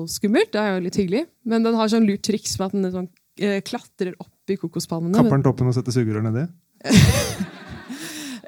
skummelt. 0.08 0.50
Det 0.52 0.60
er 0.64 0.74
jo 0.78 0.84
litt 0.88 0.96
hyggelig. 0.96 1.26
Men 1.44 1.62
den 1.62 1.74
har 1.74 1.88
sånn 1.92 2.08
lurt 2.08 2.22
triks 2.26 2.58
med 2.58 2.66
at 2.66 2.72
den 2.72 2.92
sånn, 2.92 3.08
eh, 3.38 3.60
klatrer 3.60 4.14
opp 4.18 4.48
i 4.48 4.56
kokospannene. 4.56 5.14
Kapper 5.14 5.36
den 5.36 5.42
toppen 5.44 5.68
og 5.68 5.74
setter 5.76 5.92
sugerør 5.92 6.24
nedi? 6.24 6.48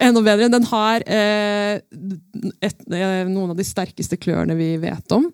Enda 0.01 0.23
bedre. 0.23 0.47
Den 0.53 0.67
har 0.71 1.03
eh, 1.07 1.81
et, 2.63 2.79
eh, 2.95 3.25
noen 3.29 3.51
av 3.51 3.57
de 3.59 3.65
sterkeste 3.67 4.19
klørne 4.21 4.55
vi 4.59 4.77
vet 4.83 5.15
om. 5.17 5.27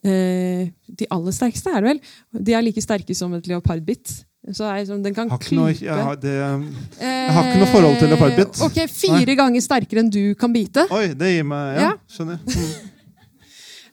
Eh, 0.00 0.70
de 0.88 1.08
aller 1.12 1.34
sterkeste 1.36 1.68
er 1.74 1.82
det 1.84 1.88
vel. 1.90 2.00
De 2.48 2.54
er 2.56 2.64
like 2.64 2.80
sterke 2.80 3.14
som 3.16 3.34
et 3.36 3.46
leopardbitt. 3.50 4.22
Så 4.56 4.64
er, 4.64 4.86
sånn- 4.88 5.02
den 5.04 5.12
kan 5.12 5.28
Har 5.28 5.36
ikke 5.38 5.56
noe, 5.58 5.74
jeg, 5.76 5.92
har, 5.92 6.16
det, 6.16 6.30
Jeg 6.32 7.32
har 7.36 7.44
ikke 7.44 7.58
noe 7.60 7.72
forhold 7.74 7.98
til 8.00 8.08
leopardbitt. 8.08 8.62
Ok, 8.64 8.78
Fire 8.88 9.34
ganger 9.36 9.60
sterkere 9.60 10.00
enn 10.00 10.08
du 10.10 10.34
kan 10.40 10.52
bite. 10.54 10.86
oi, 10.90 11.10
det 11.12 11.34
gir 11.36 11.44
meg 11.44 11.76
Ja, 11.76 11.90
Ja. 11.90 11.92
skjønner. 12.08 12.40
Mm. 12.46 12.72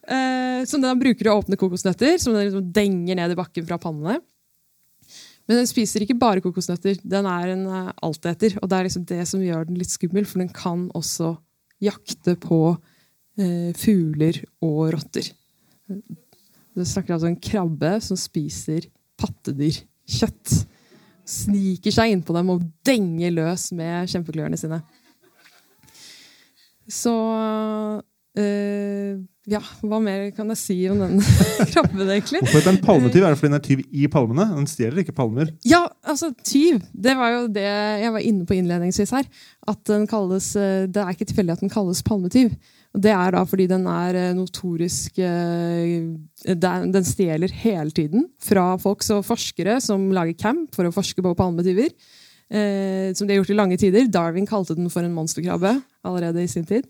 Eh, 0.08 0.62
som 0.64 0.80
den 0.80 1.00
bruker 1.02 1.28
å 1.28 1.34
åpne 1.42 1.58
kokosnøtter, 1.60 2.14
som 2.24 2.32
den 2.32 2.46
liksom 2.48 2.72
denger 2.72 3.18
ned 3.20 3.34
i 3.34 3.36
bakken 3.36 3.66
fra 3.68 3.76
pannene. 3.78 4.22
Men 5.48 5.62
den 5.62 5.70
spiser 5.70 6.04
ikke 6.04 6.18
bare 6.20 6.44
kokosnøtter. 6.44 7.00
Den 7.08 7.28
er 7.30 7.54
en 7.54 7.66
uh, 7.72 7.92
alteter. 8.04 8.58
Og 8.62 8.70
det 8.70 8.78
er 8.78 8.88
liksom 8.88 9.06
det 9.08 9.22
som 9.30 9.44
gjør 9.44 9.70
den 9.70 9.80
litt 9.80 9.94
skummel, 9.94 10.28
for 10.28 10.44
den 10.44 10.52
kan 10.54 10.88
også 10.98 11.36
jakte 11.84 12.34
på 12.42 12.62
eh, 13.38 13.70
fugler 13.78 14.40
og 14.66 14.80
rotter. 14.96 15.30
Du 15.88 16.82
snakker 16.86 17.16
altså 17.16 17.30
en 17.30 17.40
krabbe 17.42 17.92
som 18.04 18.20
spiser 18.20 18.90
pattedyrkjøtt. 19.22 20.56
Sniker 21.28 21.94
seg 21.94 22.14
innpå 22.14 22.36
dem 22.36 22.54
og 22.54 22.66
denger 22.88 23.36
løs 23.36 23.70
med 23.78 24.10
kjempeklørne 24.12 24.60
sine. 24.60 24.82
Så 26.88 27.14
eh, 28.38 29.18
Ja, 29.48 29.62
hva 29.88 30.00
mer 30.04 30.26
kan 30.36 30.50
jeg 30.52 30.60
si 30.60 30.76
om 30.92 31.00
den 31.00 31.22
krabben, 31.72 32.04
egentlig? 32.04 32.42
Hvorfor 32.44 32.60
heter 32.60 32.74
den 32.74 32.82
palmetyv? 32.84 33.22
Er 33.24 33.32
det 33.32 33.40
fordi 33.40 33.52
den 33.54 33.60
er 33.60 33.64
tyv 33.64 33.84
i 33.96 34.10
palmene? 34.12 34.48
Den 34.58 34.68
stjeler 34.68 35.04
ikke 35.04 35.16
palmer. 35.16 35.54
Ja, 35.68 35.86
altså 36.04 36.34
tyv. 36.44 36.82
Det 36.92 37.16
var 37.16 37.32
jo 37.32 37.46
det 37.56 37.64
jeg 37.64 38.12
var 38.18 38.26
inne 38.28 38.48
på 38.48 38.58
innledningsvis 38.58 39.16
her. 39.16 39.30
At 39.68 39.80
den 39.88 40.04
kalles, 40.10 40.52
eh, 40.60 40.86
Det 40.92 41.00
er 41.04 41.16
ikke 41.16 41.30
tilfeldig 41.32 41.56
at 41.56 41.64
den 41.64 41.72
kalles 41.72 42.04
palmetyv. 42.04 42.52
Det 42.98 43.12
er 43.14 43.34
da 43.36 43.44
fordi 43.48 43.68
den 43.70 43.88
er 43.92 44.16
eh, 44.18 44.36
notorisk 44.36 45.20
eh, 45.22 46.08
den 46.44 47.08
stjeler 47.08 47.52
hele 47.64 47.92
tiden 47.92 48.28
fra 48.42 48.72
folks 48.82 49.12
og 49.14 49.26
forskere 49.28 49.80
som 49.84 50.10
lager 50.16 50.38
camp 50.40 50.76
for 50.76 50.88
å 50.88 50.96
forske 50.96 51.24
på 51.24 51.36
palmetyver. 51.38 51.94
Eh, 52.48 53.12
som 53.14 53.28
de 53.28 53.34
har 53.34 53.42
gjort 53.42 53.52
i 53.52 53.60
lange 53.60 53.78
tider. 53.80 54.08
Darwin 54.08 54.48
kalte 54.48 54.76
den 54.78 54.90
for 54.92 55.04
en 55.04 55.16
monsterkrabbe 55.16 55.74
allerede 56.08 56.44
i 56.44 56.52
sin 56.52 56.66
tid. 56.68 56.88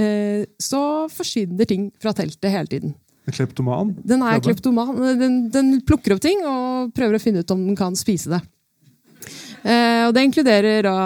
Eh, 0.00 0.44
så 0.58 0.82
forsvinner 1.12 1.68
ting 1.70 1.90
fra 2.02 2.14
teltet 2.16 2.50
hele 2.50 2.70
tiden. 2.70 2.94
En 3.24 3.32
kleptoman. 3.32 3.94
Den 4.04 4.24
er 4.26 4.42
kleptoman. 4.44 4.98
Den, 5.20 5.36
den 5.52 5.78
plukker 5.86 6.16
opp 6.16 6.24
ting 6.24 6.42
og 6.44 6.90
prøver 6.96 7.16
å 7.16 7.22
finne 7.22 7.44
ut 7.44 7.54
om 7.54 7.62
den 7.70 7.78
kan 7.78 7.96
spise 7.96 8.34
det. 8.34 8.42
Eh, 9.64 10.02
og 10.04 10.12
det 10.12 10.26
inkluderer 10.26 10.84
da 10.84 10.98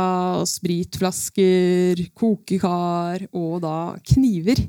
spritflasker, 0.49 2.01
kokekar 2.19 3.29
og 3.31 3.61
da 3.63 3.77
kniver. 4.15 4.65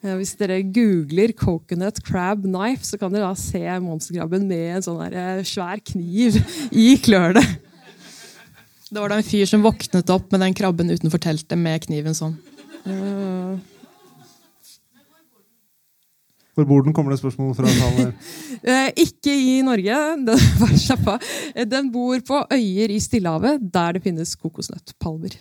Eh, 0.00 0.14
hvis 0.16 0.36
dere 0.40 0.62
googler 0.64 1.34
'coconut 1.36 2.00
crab 2.06 2.46
knife', 2.48 2.86
så 2.88 2.96
kan 2.96 3.12
dere 3.12 3.28
da 3.28 3.34
se 3.34 3.60
monsterkrabben 3.60 4.48
med 4.48 4.76
en 4.76 4.86
sånn 4.88 5.12
eh, 5.12 5.44
svær 5.44 5.84
kniv 5.84 6.40
i 6.72 6.96
klørne. 6.96 7.44
Det 8.86 9.02
var 9.02 9.10
da 9.10 9.18
en 9.18 9.26
fyr 9.26 9.44
som 9.50 9.64
våknet 9.66 10.08
opp 10.14 10.30
med 10.32 10.40
den 10.40 10.54
krabben 10.54 10.88
utenfor 10.88 11.20
teltet 11.20 11.58
med 11.58 11.82
kniven 11.84 12.14
sånn. 12.14 12.38
Eh, 12.86 13.58
Hvor 16.56 16.64
bor 16.64 16.86
den? 16.86 16.94
Kommer 16.96 17.12
det 17.12 17.20
spørsmål 17.20 17.54
fra 17.58 17.68
salen? 17.72 17.98
her? 18.06 18.12
Eh, 18.66 18.88
ikke 18.98 19.30
i 19.30 19.60
Norge. 19.62 19.96
Den. 20.26 20.38
Eh, 21.56 21.66
den 21.68 21.90
bor 21.92 22.18
på 22.26 22.40
øyer 22.52 22.90
i 22.90 23.00
Stillehavet, 23.02 23.60
der 23.72 23.92
det 23.96 24.02
finnes 24.02 24.34
kokosnøttpalmer. 24.40 25.36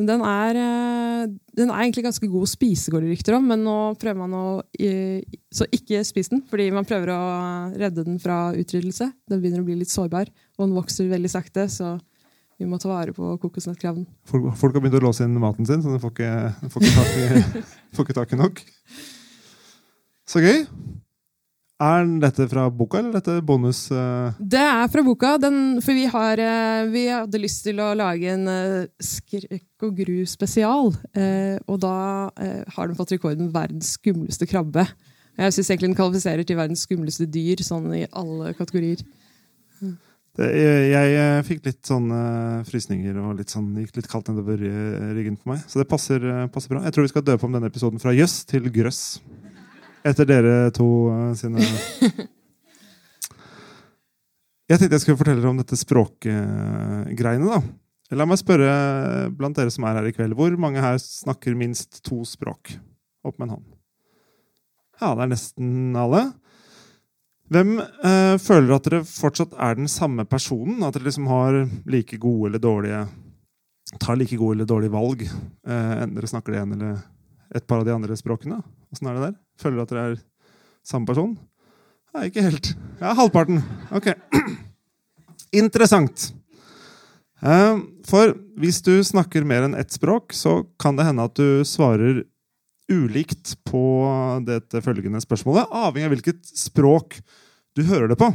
Den 0.00 0.20
er, 0.24 0.56
eh, 0.58 1.30
den 1.56 1.70
er 1.70 1.80
egentlig 1.84 2.04
ganske 2.04 2.28
god 2.28 2.44
å 2.46 2.50
spise, 2.50 2.90
går 2.92 3.04
det 3.04 3.14
rykter 3.14 3.36
om, 3.36 3.46
men 3.52 3.64
nå 3.64 3.76
prøver 4.00 4.20
man 4.20 4.36
å 4.36 4.44
Så 5.52 5.66
ikke 5.72 6.02
spis 6.06 6.28
den, 6.30 6.42
fordi 6.50 6.70
man 6.72 6.84
prøver 6.88 7.12
å 7.14 7.22
redde 7.78 8.04
den 8.04 8.18
fra 8.18 8.52
utryddelse. 8.52 9.12
Den 9.28 9.40
begynner 9.40 9.62
å 9.62 9.68
bli 9.68 9.78
litt 9.80 9.92
sårbar, 9.92 10.28
og 10.58 10.66
den 10.66 10.76
vokser 10.76 11.10
veldig 11.10 11.30
sakte, 11.30 11.68
så 11.68 11.98
vi 12.60 12.68
må 12.68 12.76
ta 12.76 12.90
vare 12.90 13.14
på 13.16 13.34
kokosnøttkravden. 13.40 14.04
Folk, 14.28 14.50
folk 14.60 14.74
har 14.76 14.84
begynt 14.84 14.98
å 14.98 15.06
låse 15.06 15.24
inn 15.24 15.38
maten 15.40 15.68
sin, 15.68 15.80
så 15.80 15.94
de 15.94 16.00
får 16.02 16.12
ikke, 16.12 16.32
får 16.74 16.84
ikke, 16.84 16.96
tak, 16.98 17.12
i, 17.16 17.66
får 17.96 18.06
ikke 18.06 18.16
tak 18.18 18.34
i 18.36 18.40
nok. 18.40 18.64
Så 20.28 20.42
gøy. 20.44 20.66
Er 21.80 22.04
dette 22.20 22.44
fra 22.50 22.66
boka, 22.68 22.98
eller 23.00 23.14
er 23.14 23.22
dette 23.22 23.46
bonus? 23.48 23.86
Uh... 23.88 24.36
Det 24.36 24.60
er 24.60 24.90
fra 24.92 25.04
boka, 25.06 25.30
den, 25.40 25.78
for 25.80 25.96
vi, 25.96 26.04
har, 26.12 26.42
uh, 26.44 26.90
vi 26.92 27.06
hadde 27.08 27.40
lyst 27.40 27.64
til 27.64 27.80
å 27.80 27.94
lage 27.96 28.34
en 28.34 28.44
uh, 28.44 28.90
skrekk 29.00 29.88
og 29.88 29.96
gru 30.02 30.18
spesial. 30.28 30.92
Eh, 31.16 31.56
og 31.64 31.80
da 31.80 31.94
har 32.28 32.90
den 32.90 32.98
fått 32.98 33.14
rekorden 33.14 33.48
verdens 33.54 33.94
skumleste 33.96 34.44
krabbe. 34.44 34.84
Jeg 35.40 35.56
syns 35.56 35.70
egentlig 35.70 35.88
den 35.88 35.96
kvalifiserer 35.96 36.44
til 36.44 36.60
verdens 36.60 36.84
skumleste 36.84 37.24
dyr, 37.32 37.64
sånn 37.64 37.88
i 37.96 38.02
alle 38.12 38.52
kategorier. 38.58 39.00
Det, 39.80 39.94
jeg, 40.38 40.90
jeg 40.92 41.14
eh, 41.18 41.40
fikk 41.46 41.64
litt 41.66 41.80
sånn 41.86 42.06
eh, 42.14 42.60
frysninger 42.68 43.16
og 43.18 43.40
litt 43.40 43.50
sånn, 43.50 43.72
gikk 43.82 43.96
litt 43.98 44.08
kaldt 44.10 44.30
nedover 44.30 44.62
eh, 44.62 45.10
ryggen 45.16 45.36
på 45.40 45.50
meg. 45.50 45.64
Så 45.66 45.80
det 45.80 45.88
passer, 45.90 46.22
passer 46.54 46.70
bra. 46.70 46.84
Jeg 46.86 46.94
tror 46.94 47.06
vi 47.06 47.12
skal 47.12 47.26
døpe 47.26 47.46
om 47.48 47.56
denne 47.56 47.70
episoden 47.70 48.02
fra 48.02 48.14
jøss 48.14 48.44
til 48.50 48.70
grøss. 48.72 49.02
Etter 50.06 50.28
dere 50.28 50.70
to 50.72 50.86
sine 51.36 51.60
Jeg 54.70 54.78
tenkte 54.78 54.94
jeg 54.94 55.02
skulle 55.02 55.18
fortelle 55.18 55.42
dere 55.42 55.50
om 55.50 55.58
dette 55.58 55.76
språkgreiene. 55.76 57.48
da. 57.50 57.58
La 58.14 58.26
meg 58.26 58.38
spørre 58.38 58.70
blant 59.34 59.58
dere 59.58 59.70
som 59.74 59.84
er 59.86 59.98
her 59.98 60.06
i 60.08 60.14
kveld, 60.14 60.36
hvor 60.38 60.54
mange 60.62 60.82
her 60.82 60.96
snakker 61.02 61.58
minst 61.58 62.00
to 62.06 62.22
språk? 62.26 62.70
Opp 63.26 63.36
med 63.36 63.48
en 63.48 63.56
hånd. 63.56 63.66
Ja, 65.02 65.10
det 65.18 65.26
er 65.26 65.32
nesten 65.34 65.98
alle. 65.98 66.22
Hvem 67.50 67.72
eh, 67.80 68.36
føler 68.38 68.76
at 68.76 68.86
dere 68.86 69.02
fortsatt 69.06 69.56
er 69.58 69.74
den 69.78 69.90
samme 69.90 70.22
personen? 70.28 70.84
At 70.86 70.94
dere 70.94 71.08
liksom 71.08 71.26
har 71.30 71.64
like 71.90 72.18
gode 72.22 72.50
eller 72.50 72.62
dårlige 72.62 73.08
Tar 73.98 74.14
like 74.14 74.36
gode 74.38 74.54
eller 74.54 74.68
dårlige 74.70 74.92
valg, 74.94 75.24
eh, 75.26 75.94
enten 75.98 76.14
dere 76.14 76.28
snakker 76.30 76.54
det 76.54 76.60
ene 76.60 76.76
eller 76.76 76.98
et 77.58 77.64
par 77.66 77.80
av 77.80 77.88
de 77.88 77.90
andre 77.90 78.14
språkene? 78.14 78.60
Åssen 78.94 79.08
er 79.10 79.16
det 79.16 79.24
der? 79.24 79.32
Føler 79.58 79.80
dere 79.80 79.82
at 79.82 79.90
dere 79.90 80.04
er 80.12 80.20
samme 80.86 81.08
person? 81.10 81.32
Nei, 82.14 82.28
ikke 82.28 82.44
helt. 82.44 82.70
Ja, 83.00 83.16
halvparten. 83.18 83.58
Ok. 83.90 84.12
Interessant. 85.62 86.28
Eh, 87.42 87.82
For 88.06 88.36
hvis 88.62 88.78
du 88.86 88.92
snakker 89.06 89.42
mer 89.48 89.66
enn 89.66 89.74
ett 89.78 89.90
språk, 89.90 90.34
så 90.38 90.60
kan 90.78 90.94
det 90.98 91.08
hende 91.08 91.26
at 91.26 91.34
du 91.34 91.66
svarer 91.66 92.22
ulikt 92.90 93.54
på 93.68 93.82
dette 94.46 94.82
følgende 94.84 95.22
spørsmålet, 95.22 95.70
avhengig 95.70 96.08
av 96.08 96.14
hvilket 96.16 96.50
språk 96.58 97.20
du 97.78 97.84
hører 97.86 98.10
det 98.10 98.18
på. 98.20 98.30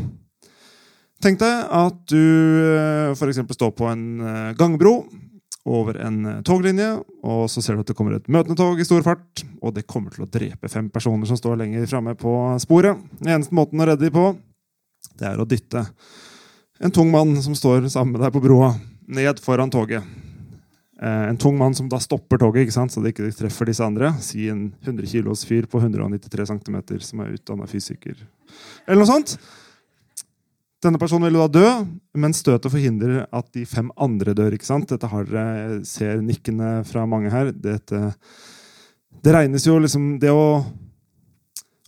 Tenk 1.23 1.39
deg 1.41 1.69
at 1.73 2.01
du 2.11 2.23
f.eks. 3.15 3.39
står 3.55 3.71
på 3.75 3.87
en 3.89 4.05
eh, 4.19 4.55
gangbro 4.59 4.97
over 5.65 5.97
en 6.05 6.25
eh, 6.29 6.41
toglinje, 6.45 6.91
og 7.25 7.47
så 7.51 7.63
ser 7.63 7.77
du 7.77 7.85
at 7.85 7.89
det 7.89 7.95
kommer 7.97 8.17
et 8.17 8.27
møtende 8.31 8.57
tog 8.59 8.79
i 8.79 8.87
stor 8.87 9.05
fart, 9.05 9.45
og 9.61 9.73
det 9.77 9.87
kommer 9.89 10.13
til 10.13 10.25
å 10.25 10.29
drepe 10.29 10.69
fem 10.71 10.91
personer 10.93 11.29
som 11.29 11.39
står 11.39 11.61
lenger 11.63 11.87
framme 11.89 12.15
på 12.19 12.33
sporet. 12.63 12.99
Den 13.21 13.37
eneste 13.37 13.57
måten 13.57 13.81
å 13.81 13.87
redde 13.89 14.07
dem 14.07 14.15
på, 14.15 14.27
det 15.15 15.31
er 15.31 15.41
å 15.41 15.47
dytte 15.49 15.87
en 16.83 16.93
tung 16.93 17.09
mann 17.13 17.37
som 17.41 17.55
står 17.55 17.87
sammen 17.87 18.17
med 18.17 18.25
deg 18.25 18.35
på 18.35 18.43
broa, 18.43 18.73
ned 19.07 19.39
foran 19.41 19.71
toget. 19.71 20.03
Eh, 21.01 21.27
En 21.29 21.37
tung 21.37 21.57
mann 21.57 21.75
som 21.75 21.89
da 21.91 21.99
stopper 21.99 22.39
toget, 22.39 22.65
ikke 22.65 22.75
sant? 22.75 22.93
så 22.93 23.03
det 23.03 23.13
ikke 23.13 23.31
treffer 23.35 23.67
disse 23.67 23.83
andre. 23.83 24.13
Si 24.23 24.47
en 24.51 24.69
100 24.85 25.11
kilos 25.11 25.45
fyr 25.45 25.67
på 25.67 25.81
193 25.81 26.47
cm 26.53 26.81
som 27.03 27.23
er 27.23 27.35
utdanna 27.35 27.67
fysiker. 27.67 28.15
Eller 28.87 29.03
noe 29.03 29.09
sånt. 29.09 29.37
Denne 30.85 30.99
personen 31.01 31.25
vil 31.25 31.39
jo 31.39 31.47
da 31.47 31.59
dø, 31.59 31.69
men 32.13 32.35
støtet 32.35 32.71
forhindrer 32.71 33.25
at 33.33 33.47
de 33.57 33.65
fem 33.65 33.89
andre 33.97 34.35
dør. 34.37 34.53
ikke 34.53 34.67
sant? 34.67 34.87
Dette 34.91 35.09
har 35.09 35.25
dere 35.25 35.83
ser 35.87 36.21
nikkene 36.21 36.83
fra 36.85 37.07
mange 37.09 37.31
her. 37.33 37.51
Dette, 37.51 38.11
det 39.23 39.33
regnes 39.33 39.65
jo 39.65 39.79
liksom 39.81 40.17
Det 40.21 40.31
å 40.31 40.63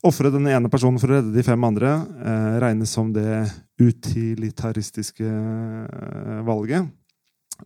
Ofre 0.05 0.29
den 0.29 0.45
ene 0.45 0.69
personen 0.69 0.99
for 1.01 1.09
å 1.09 1.17
redde 1.17 1.33
de 1.33 1.43
fem 1.43 1.63
andre 1.65 1.89
eh, 2.21 2.57
regnes 2.61 2.91
som 2.93 3.09
det 3.11 3.47
utilitaristiske 3.81 5.25
eh, 5.25 6.41
valget. 6.45 6.85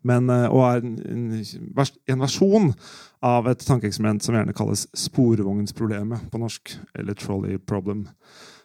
Men, 0.07 0.29
eh, 0.31 0.47
og 0.49 0.63
er 0.67 0.83
en, 0.85 0.95
en, 1.11 1.25
vers- 1.77 1.97
en 2.09 2.23
versjon 2.23 2.71
av 3.25 3.49
et 3.51 3.65
tankeeksperiment 3.67 4.23
som 4.23 4.37
gjerne 4.37 4.55
kalles 4.57 4.87
sporvognsproblemet 4.97 6.29
på 6.31 6.41
norsk. 6.41 6.75
Eller 6.97 7.17
trolley 7.19 7.59
problem. 7.59 8.07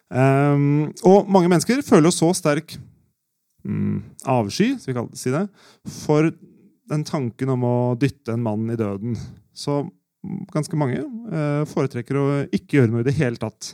Um, 0.06 0.92
og 1.02 1.26
mange 1.34 1.50
mennesker 1.50 1.82
føler 1.82 2.14
så 2.14 2.28
sterk 2.38 2.76
um, 3.66 4.04
avsky 4.22 4.76
skal 4.78 5.08
vi 5.08 5.18
si 5.18 5.32
det, 5.34 5.48
for 6.04 6.30
den 6.86 7.02
tanken 7.08 7.50
om 7.56 7.64
å 7.66 7.76
dytte 7.98 8.36
en 8.36 8.44
mann 8.44 8.70
i 8.70 8.78
døden. 8.78 9.16
Så 9.50 9.80
mm, 9.82 10.44
ganske 10.54 10.78
mange 10.78 11.02
uh, 11.02 11.66
foretrekker 11.66 12.20
å 12.20 12.26
ikke 12.54 12.78
gjøre 12.78 12.92
noe 12.92 13.02
i 13.02 13.08
det 13.08 13.16
hele 13.18 13.40
tatt. 13.42 13.72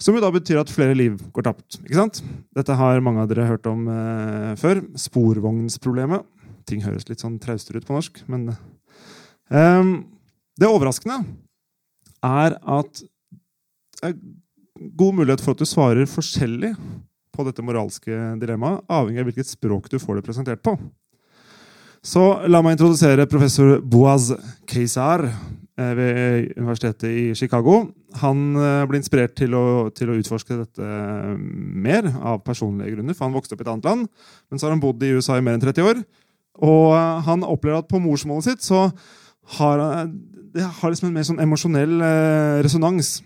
Som 0.00 0.16
jo 0.16 0.22
da 0.24 0.30
betyr 0.32 0.62
at 0.62 0.72
flere 0.72 0.96
liv 0.96 1.18
går 1.34 1.44
tapt. 1.44 1.76
ikke 1.82 1.98
sant? 1.98 2.22
Dette 2.56 2.76
har 2.76 3.02
mange 3.04 3.20
av 3.20 3.28
dere 3.28 3.48
hørt 3.50 3.68
om 3.68 3.84
eh, 3.92 4.54
før. 4.60 4.80
Sporvognsproblemet. 4.96 6.24
Ting 6.68 6.84
høres 6.84 7.08
litt 7.10 7.20
sånn 7.20 7.38
traustere 7.42 7.80
ut 7.80 7.88
på 7.88 7.96
norsk, 7.96 8.22
men 8.30 8.48
eh, 9.50 9.92
Det 10.60 10.68
overraskende 10.68 11.20
er 12.24 12.56
at 12.56 13.02
det 14.00 14.08
er 14.08 14.16
god 14.96 15.16
mulighet 15.18 15.42
for 15.44 15.52
at 15.52 15.60
du 15.60 15.68
svarer 15.68 16.08
forskjellig 16.08 16.72
på 17.36 17.44
dette 17.46 17.64
moralske 17.64 18.16
dilemmaet, 18.40 18.82
avhengig 18.88 19.22
av 19.22 19.28
hvilket 19.28 19.52
språk 19.52 19.88
du 19.92 19.98
får 20.00 20.18
det 20.18 20.26
presentert 20.26 20.62
på. 20.64 20.74
Så 22.00 22.22
la 22.48 22.62
meg 22.64 22.78
introdusere 22.78 23.28
professor 23.28 23.80
Boaz 23.84 24.30
Keysar 24.70 25.26
eh, 25.28 25.92
ved 25.98 26.54
Universitetet 26.56 27.10
i 27.12 27.24
Chicago. 27.36 27.82
Han 28.18 28.56
eh, 28.58 28.82
ble 28.90 28.98
inspirert 28.98 29.36
til 29.38 29.54
å, 29.54 29.64
til 29.94 30.10
å 30.10 30.16
utforske 30.18 30.56
dette 30.58 30.82
eh, 30.86 31.36
mer 31.38 32.08
av 32.18 32.40
personlige 32.46 32.96
grunner, 32.96 33.14
for 33.14 33.28
han 33.28 33.36
vokste 33.36 33.54
opp 33.54 33.62
i 33.62 33.66
et 33.66 33.70
annet 33.70 33.86
land, 33.86 34.08
men 34.50 34.58
så 34.58 34.66
har 34.66 34.74
han 34.74 34.82
bodd 34.82 35.02
i 35.06 35.12
USA 35.14 35.38
i 35.38 35.44
mer 35.46 35.56
enn 35.56 35.62
30 35.62 35.86
år. 35.86 36.02
Og 36.66 36.96
eh, 36.96 37.16
han 37.28 37.46
opplever 37.46 37.84
at 37.84 37.90
på 37.90 38.02
morsmålet 38.02 38.50
sitt 38.50 38.66
så 38.66 38.88
har 39.58 39.82
det 40.50 40.62
har 40.62 40.90
liksom 40.90 41.08
en 41.08 41.14
mer 41.14 41.26
sånn 41.26 41.42
emosjonell 41.42 42.00
resonans 42.62 43.20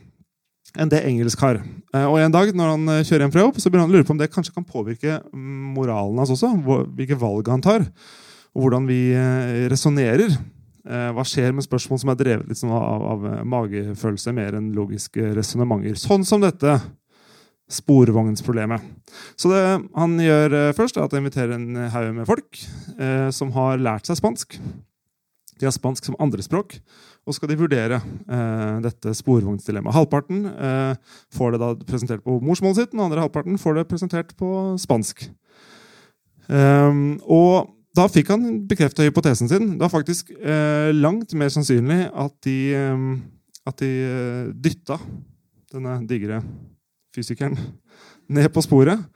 enn 0.81 0.91
det 0.93 1.01
engelsk 1.09 1.41
har. 1.41 1.61
Og 2.09 2.17
en 2.21 2.33
dag 2.35 2.51
når 2.57 2.71
han 2.73 2.91
kjører 3.07 3.25
hjem 3.25 3.33
fra 3.33 3.45
jobb, 3.45 3.61
så 3.61 3.71
begynner 3.71 3.87
han 3.87 3.93
å 3.93 3.97
lure 3.97 4.07
på 4.09 4.13
om 4.13 4.21
det 4.21 4.29
kanskje 4.33 4.55
kan 4.57 4.67
påvirke 4.69 5.19
moralen 5.33 6.21
hans 6.21 6.33
også. 6.35 6.51
Hvilke 6.97 7.19
valg 7.21 7.49
han 7.53 7.65
tar, 7.65 7.87
og 8.53 8.67
hvordan 8.67 8.89
vi 8.89 8.99
resonnerer. 9.73 10.37
Eh, 10.85 11.11
Hva 11.17 11.25
skjer 11.25 11.55
med 11.57 11.65
spørsmål 11.65 12.03
som 12.03 12.13
er 12.13 12.21
drevet 12.21 12.61
sånn 12.61 12.75
av, 12.75 13.07
av 13.15 13.27
eh, 13.31 13.41
magefølelse 13.49 14.35
mer 14.37 14.59
enn 14.59 14.73
logiske 14.77 15.33
resonnementer. 15.37 15.97
Sånn 16.01 16.27
som 16.29 16.45
dette 16.45 16.77
sporvognsproblemet. 17.73 18.85
Så 19.41 19.49
det 19.53 19.63
han 19.97 20.19
gjør 20.21 20.59
eh, 20.59 20.73
først, 20.77 20.99
er 20.99 21.07
at 21.07 21.15
han 21.17 21.25
inviterer 21.25 21.57
en 21.57 21.87
haug 21.95 22.11
med 22.19 22.29
folk 22.29 22.61
eh, 22.99 23.31
som 23.33 23.55
har 23.57 23.81
lært 23.81 24.11
seg 24.11 24.21
spansk. 24.21 24.59
De 25.61 25.69
har 25.69 25.75
spansk 25.75 26.05
som 26.05 26.19
andrespråk, 26.21 26.77
og 27.25 27.37
skal 27.37 27.49
de 27.49 27.57
vurdere 27.57 28.01
eh, 28.03 28.81
dette 28.85 29.15
sporvognsdilemmaet. 29.17 29.97
Halvparten 29.97 30.45
eh, 30.53 31.15
får 31.33 31.55
det 31.55 31.63
da 31.63 31.71
presentert 31.87 32.25
på 32.27 32.37
morsmålet 32.45 32.83
sitt, 32.83 32.93
den 32.93 33.05
andre 33.07 33.25
halvparten 33.25 33.57
får 33.61 33.79
det 33.79 33.87
presentert 33.89 34.35
på 34.37 34.51
spansk. 34.83 35.25
Ehm, 36.53 37.17
og 37.25 37.71
da 37.95 38.07
fikk 38.11 38.33
han 38.35 38.47
bekrefta 38.69 39.07
hypotesen 39.07 39.51
sin. 39.51 39.75
Det 39.77 39.85
var 39.85 39.93
faktisk 39.93 40.33
eh, 40.35 40.91
langt 40.95 41.35
mer 41.39 41.53
sannsynlig 41.55 42.09
at 42.11 42.35
de, 42.47 42.57
eh, 42.75 43.05
at 43.71 43.79
de 43.83 43.91
eh, 44.09 44.49
dytta 44.67 44.99
denne 45.75 46.01
digre 46.11 46.41
fysikeren 47.15 47.55
ned 48.35 48.51
på 48.55 48.65
sporet 48.65 49.07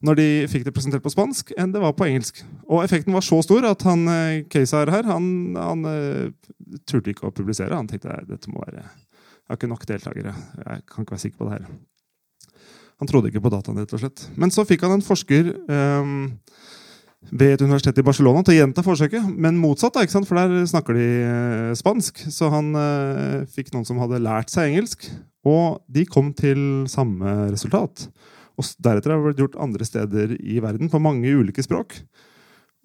når 0.00 0.16
de 0.16 0.28
fikk 0.48 0.62
det 0.64 0.72
presentert 0.72 1.02
på 1.04 1.10
spansk, 1.12 1.50
enn 1.60 1.74
det 1.74 1.80
var 1.82 1.92
på 1.92 2.06
engelsk. 2.06 2.38
Og 2.72 2.80
effekten 2.86 3.12
var 3.12 3.24
så 3.26 3.36
stor 3.44 3.66
at 3.68 3.82
han 3.84 4.06
eh, 4.08 4.46
Keisar 4.48 4.88
her 4.94 5.04
han, 5.10 5.26
han 5.58 5.84
turte 6.88 7.12
ikke 7.12 7.28
å 7.28 7.34
publisere. 7.34 7.76
Han 7.76 7.90
tenkte 7.90 8.22
dette 8.30 8.52
må 8.52 8.62
være 8.62 8.86
Jeg 8.86 9.50
har 9.50 9.58
ikke 9.58 9.74
nok 9.74 9.88
deltakere. 9.90 10.34
Jeg 10.62 10.86
kan 10.86 11.04
ikke 11.04 11.16
være 11.16 11.24
sikker 11.26 11.42
på 11.42 11.50
det 11.50 11.58
her. 11.58 11.70
Han 13.02 13.08
trodde 13.10 13.32
ikke 13.32 13.42
på 13.42 13.52
dataen, 13.52 13.80
rett 13.80 13.92
og 13.96 14.00
slett. 14.02 14.22
Men 14.38 14.52
så 14.54 14.64
fikk 14.68 14.86
han 14.86 14.94
en 14.98 15.04
forsker 15.04 15.50
eh, 15.50 16.14
ved 17.28 17.54
et 17.54 17.62
universitet 17.62 17.98
i 18.00 18.04
Barcelona 18.04 18.40
til 18.42 18.54
å 18.54 18.58
gjenta 18.62 18.84
forsøket, 18.84 19.26
men 19.36 19.58
motsatt, 19.60 19.92
da, 19.94 20.04
ikke 20.04 20.16
sant? 20.16 20.28
for 20.28 20.40
der 20.40 20.64
snakker 20.68 20.96
de 20.96 21.08
eh, 21.20 21.72
spansk. 21.78 22.24
Så 22.32 22.48
han 22.52 22.72
eh, 22.80 23.44
fikk 23.52 23.74
noen 23.74 23.86
som 23.88 24.00
hadde 24.00 24.22
lært 24.24 24.52
seg 24.52 24.70
engelsk, 24.70 25.04
og 25.46 25.82
de 25.92 26.06
kom 26.08 26.32
til 26.36 26.88
samme 26.90 27.50
resultat. 27.52 28.08
Og 28.60 28.72
deretter 28.82 29.12
har 29.12 29.20
det 29.20 29.28
blitt 29.28 29.44
gjort 29.44 29.60
andre 29.60 29.86
steder 29.86 30.34
i 30.40 30.58
verden 30.64 30.90
på 30.92 31.00
mange 31.02 31.28
ulike 31.28 31.64
språk. 31.64 32.00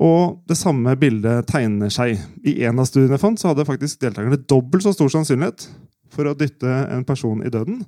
Og 0.03 0.41
det 0.49 0.57
samme 0.59 0.91
bildet 0.99 1.47
tegner 1.47 1.91
seg. 1.93 2.19
I 2.43 2.57
en 2.67 2.79
av 2.83 2.87
studiene 2.89 3.15
jeg 3.15 3.23
fant, 3.23 3.39
så 3.39 3.51
hadde 3.51 3.67
faktisk 3.67 4.01
deltakerne 4.03 4.41
dobbelt 4.43 4.83
så 4.83 4.91
stor 4.95 5.11
sannsynlighet 5.13 5.69
for 6.11 6.27
å 6.27 6.35
dytte 6.37 6.71
en 6.91 7.07
person 7.07 7.41
i 7.43 7.51
døden 7.51 7.83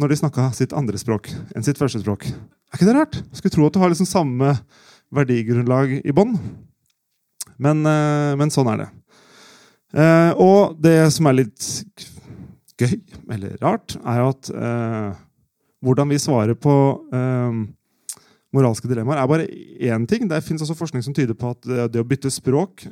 når 0.00 0.08
de 0.12 0.18
snakka 0.22 0.46
sitt 0.56 0.72
andre 0.72 0.96
språk 0.96 1.28
enn 1.52 1.66
sitt 1.66 1.76
første 1.76 2.00
språk. 2.00 2.24
Er 2.24 2.78
ikke 2.78 2.88
det 2.88 2.96
rart? 2.96 3.18
Skulle 3.36 3.52
tro 3.52 3.66
at 3.66 3.74
du 3.74 3.82
har 3.82 3.92
liksom 3.92 4.08
samme 4.08 4.54
verdigrunnlag 5.12 5.98
i 6.00 6.14
bånn. 6.16 6.36
Men, 7.62 7.84
eh, 7.86 8.32
men 8.38 8.52
sånn 8.52 8.70
er 8.72 8.82
det. 8.82 8.88
Eh, 9.92 10.32
og 10.40 10.78
det 10.82 10.96
som 11.12 11.28
er 11.28 11.42
litt 11.42 11.66
gøy, 12.80 12.96
eller 13.30 13.58
rart, 13.62 13.96
er 14.00 14.22
jo 14.22 14.30
at 14.32 14.50
eh, 14.56 15.20
hvordan 15.82 16.12
vi 16.12 16.22
svarer 16.22 16.56
på 16.58 16.74
moralske 18.52 18.86
dilemmaer, 18.86 19.18
er 19.18 19.28
bare 19.30 19.48
én 19.80 20.06
ting. 20.08 20.26
Det 20.28 20.42
fins 20.44 20.62
også 20.62 20.76
forskning 20.76 21.02
som 21.04 21.14
tyder 21.16 21.36
på 21.38 21.54
at 21.54 21.68
det, 21.90 22.00
å 22.00 22.06
bytte 22.06 22.30
språk 22.30 22.84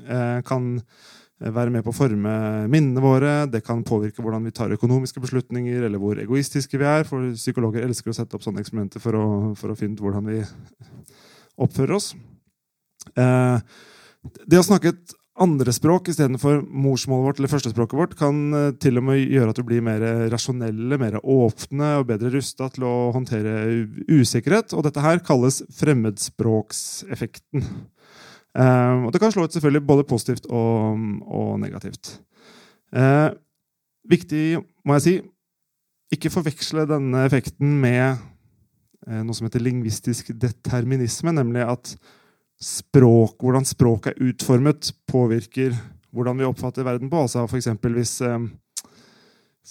kan 0.48 0.70
være 1.40 1.72
med 1.72 1.84
på 1.84 1.92
å 1.92 1.96
forme 1.96 2.32
minnene 2.72 3.04
våre. 3.04 3.34
Det 3.52 3.60
kan 3.64 3.84
påvirke 3.86 4.24
hvordan 4.24 4.48
vi 4.48 4.54
tar 4.56 4.72
økonomiske 4.74 5.22
beslutninger, 5.22 5.84
eller 5.86 6.00
hvor 6.00 6.18
egoistiske 6.20 6.80
vi 6.80 6.88
er. 6.88 7.06
For 7.08 7.30
psykologer 7.36 7.84
elsker 7.86 8.10
å 8.10 8.16
sette 8.16 8.36
opp 8.36 8.44
sånne 8.44 8.64
eksperimenter 8.64 9.04
for 9.04 9.20
å, 9.20 9.26
for 9.60 9.70
å 9.70 9.78
finne 9.78 9.94
ut 9.94 10.02
hvordan 10.04 10.32
vi 10.32 10.40
oppfører 11.60 11.96
oss. 11.96 12.12
Eh, 13.16 13.58
det 14.46 14.60
å 14.60 14.66
snakke 14.66 14.92
et 14.92 15.16
andre 15.40 15.72
språk 15.72 16.10
istedenfor 16.12 16.60
morsmålet 16.68 17.26
vårt 17.26 17.38
eller 17.40 17.52
førstespråket 17.52 17.96
vårt 17.96 18.16
kan 18.18 18.40
eh, 18.56 18.72
til 18.82 19.00
og 19.00 19.06
med 19.08 19.22
gjøre 19.22 19.54
at 19.54 19.60
du 19.60 19.64
blir 19.68 19.84
mer 19.84 20.04
rasjonelle, 20.32 20.98
mer 21.00 21.20
åpne 21.20 21.94
og 22.00 22.08
bedre 22.10 22.32
rusta 22.34 22.68
til 22.74 22.84
å 22.88 22.94
håndtere 23.16 23.86
usikkerhet. 24.10 24.74
Og 24.76 24.84
dette 24.86 25.04
her 25.04 25.22
kalles 25.24 25.62
fremmedspråkseffekten. 25.80 27.64
Eh, 28.58 28.96
og 29.06 29.12
det 29.14 29.20
kan 29.22 29.30
slå 29.32 29.46
ut 29.46 29.54
selvfølgelig 29.54 29.86
både 29.86 30.08
positivt 30.10 30.48
og, 30.50 30.98
og 31.30 31.54
negativt. 31.62 32.16
Eh, 32.90 33.28
viktig, 34.10 34.58
må 34.84 34.98
jeg 34.98 35.04
si, 35.06 35.14
ikke 36.10 36.32
forveksle 36.34 36.88
denne 36.90 37.24
effekten 37.28 37.76
med 37.82 38.18
noe 39.08 39.34
som 39.36 39.46
heter 39.46 39.62
lingvistisk 39.64 40.28
determinisme, 40.36 41.32
nemlig 41.32 41.62
at 41.64 41.94
språk, 42.60 43.40
hvordan 43.40 43.64
språk 43.64 44.10
er 44.10 44.18
utformet, 44.20 44.92
påvirker 45.08 45.72
hvordan 46.14 46.40
vi 46.40 46.48
oppfatter 46.48 46.84
verden 46.86 47.10
på. 47.10 47.22
Altså 47.24 47.46
eksempel 47.56 47.96
hvis 47.96 48.18
eh, 48.26 48.38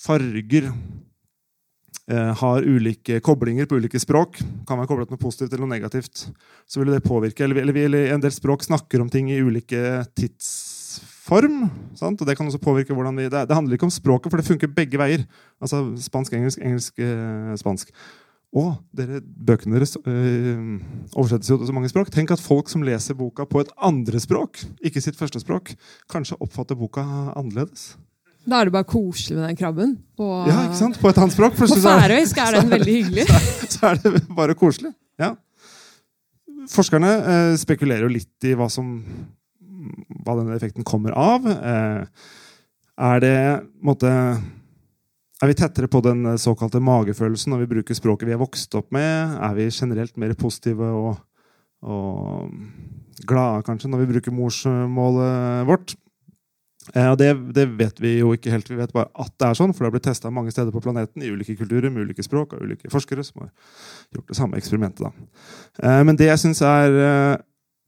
farger 0.06 0.70
eh, 0.70 2.32
har 2.42 2.66
ulike 2.66 3.20
koblinger 3.26 3.70
på 3.70 3.80
ulike 3.80 4.02
språk, 4.02 4.40
kan 4.68 4.80
være 4.80 4.90
koblet 4.90 5.14
noe 5.14 5.22
positivt 5.22 5.54
eller 5.54 5.68
noe 5.68 5.76
negativt, 5.76 6.26
så 6.66 6.82
vil 6.82 6.96
det 6.96 7.06
påvirke. 7.06 7.46
Eller, 7.46 7.62
eller, 7.64 7.82
eller 7.86 8.16
en 8.16 8.24
del 8.24 8.34
språk 8.34 8.66
snakker 8.66 9.04
om 9.04 9.12
ting 9.12 9.30
i 9.32 9.42
ulike 9.44 10.00
tidsform. 10.18 11.68
Sant? 12.00 12.22
Og 12.22 12.26
det 12.26 12.38
kan 12.40 12.50
også 12.50 12.64
påvirke 12.64 12.98
hvordan 12.98 13.22
vi 13.22 13.30
det, 13.30 13.46
det 13.52 13.58
handler 13.58 13.78
ikke 13.78 13.90
om 13.92 13.94
språket, 13.94 14.32
for 14.32 14.42
det 14.42 14.50
funker 14.50 14.74
begge 14.74 15.02
veier. 15.02 15.28
Altså 15.62 15.84
spansk-engelsk, 16.08 16.64
engelsk-spansk. 16.64 17.94
Og 18.58 18.80
dere, 18.98 19.20
bøkene 19.22 19.78
deres 19.78 19.94
øh, 20.02 20.80
oversettes 21.14 21.52
jo 21.52 21.58
til 21.62 21.68
så 21.70 21.74
mange 21.76 21.90
språk. 21.92 22.10
Tenk 22.14 22.32
at 22.34 22.42
folk 22.42 22.70
som 22.72 22.82
leser 22.86 23.14
boka 23.18 23.46
på 23.46 23.62
et 23.62 23.70
andre 23.86 24.20
språk, 24.24 24.58
ikke 24.82 25.04
sitt 25.06 25.20
første 25.20 25.42
språk, 25.44 25.76
kanskje 26.10 26.38
oppfatter 26.42 26.78
boka 26.80 27.04
annerledes. 27.38 27.92
Da 28.50 28.62
er 28.64 28.70
det 28.70 28.74
bare 28.74 28.88
koselig 28.90 29.38
med 29.38 29.46
den 29.52 29.60
krabben. 29.60 29.92
På, 30.18 30.30
Ja, 30.50 30.64
ikke 30.66 30.80
sant? 30.80 30.98
På 31.02 31.12
et 31.12 31.18
annet 31.22 31.36
språk. 31.36 31.54
På 31.60 31.68
er- 31.70 31.84
færøysk 31.84 32.38
er 32.42 32.58
den 32.58 32.72
veldig 32.76 32.96
hyggelig. 32.96 33.28
så 33.76 33.92
er 33.92 34.00
det 34.02 34.24
bare 34.34 34.56
koselig. 34.58 34.96
Ja. 35.22 35.36
Forskerne 36.70 37.12
eh, 37.20 37.56
spekulerer 37.62 38.08
jo 38.08 38.14
litt 38.16 38.46
i 38.50 38.56
hva 38.58 38.70
som 38.72 38.96
hva 40.26 40.36
denne 40.40 40.56
effekten 40.58 40.84
kommer 40.88 41.14
av. 41.18 41.46
Eh, 41.46 42.30
er 43.00 43.22
det 43.24 43.36
måtte, 43.86 44.10
Er 45.40 45.48
vi 45.48 45.56
tettere 45.56 45.88
på 45.88 46.02
den 46.04 46.34
såkalte 46.42 46.82
magefølelsen 46.84 47.54
når 47.54 47.64
vi 47.64 47.72
bruker 47.78 47.96
språket 47.96 48.28
vi 48.28 48.36
er 48.36 48.42
vokst 48.42 48.76
opp 48.76 48.90
med? 48.96 49.38
Er 49.40 49.56
vi 49.56 49.70
generelt 49.72 50.18
mer 50.20 50.34
positive 50.40 50.90
og, 50.92 51.22
og 51.88 52.52
glade 53.30 53.64
kanskje 53.68 53.92
når 53.92 54.04
vi 54.04 54.12
bruker 54.14 54.36
morsmålet 54.36 55.68
vårt? 55.70 55.96
Eh, 56.94 57.16
det, 57.16 57.30
det 57.56 57.66
vet 57.80 58.02
vi 58.02 58.18
jo 58.20 58.34
ikke 58.36 58.52
helt. 58.54 58.70
Vi 58.70 58.78
vet 58.80 58.94
bare 58.96 59.12
at 59.20 59.32
det 59.40 59.50
er 59.50 59.60
sånn, 59.60 59.74
for 59.76 59.84
det 59.84 59.90
har 59.90 59.96
blitt 59.98 60.08
testa 60.10 60.32
mange 60.34 60.54
steder 60.54 60.74
på 60.76 60.82
planeten 60.84 61.24
i 61.24 61.32
ulike 61.32 61.56
kulturer 61.60 61.92
med 61.94 62.08
ulike 62.08 62.26
språk 62.26 62.56
og 62.56 62.66
ulike 62.66 62.92
forskere 62.92 63.26
som 63.26 63.46
har 63.46 63.52
gjort 64.16 64.32
det 64.32 64.40
samme 64.40 64.60
eksperimentet. 64.60 65.24
Eh, 65.84 66.02
men 66.08 66.20
det 66.20 66.32
jeg 66.32 66.44
syns 66.44 66.64
er 66.66 67.00
eh, 67.06 67.36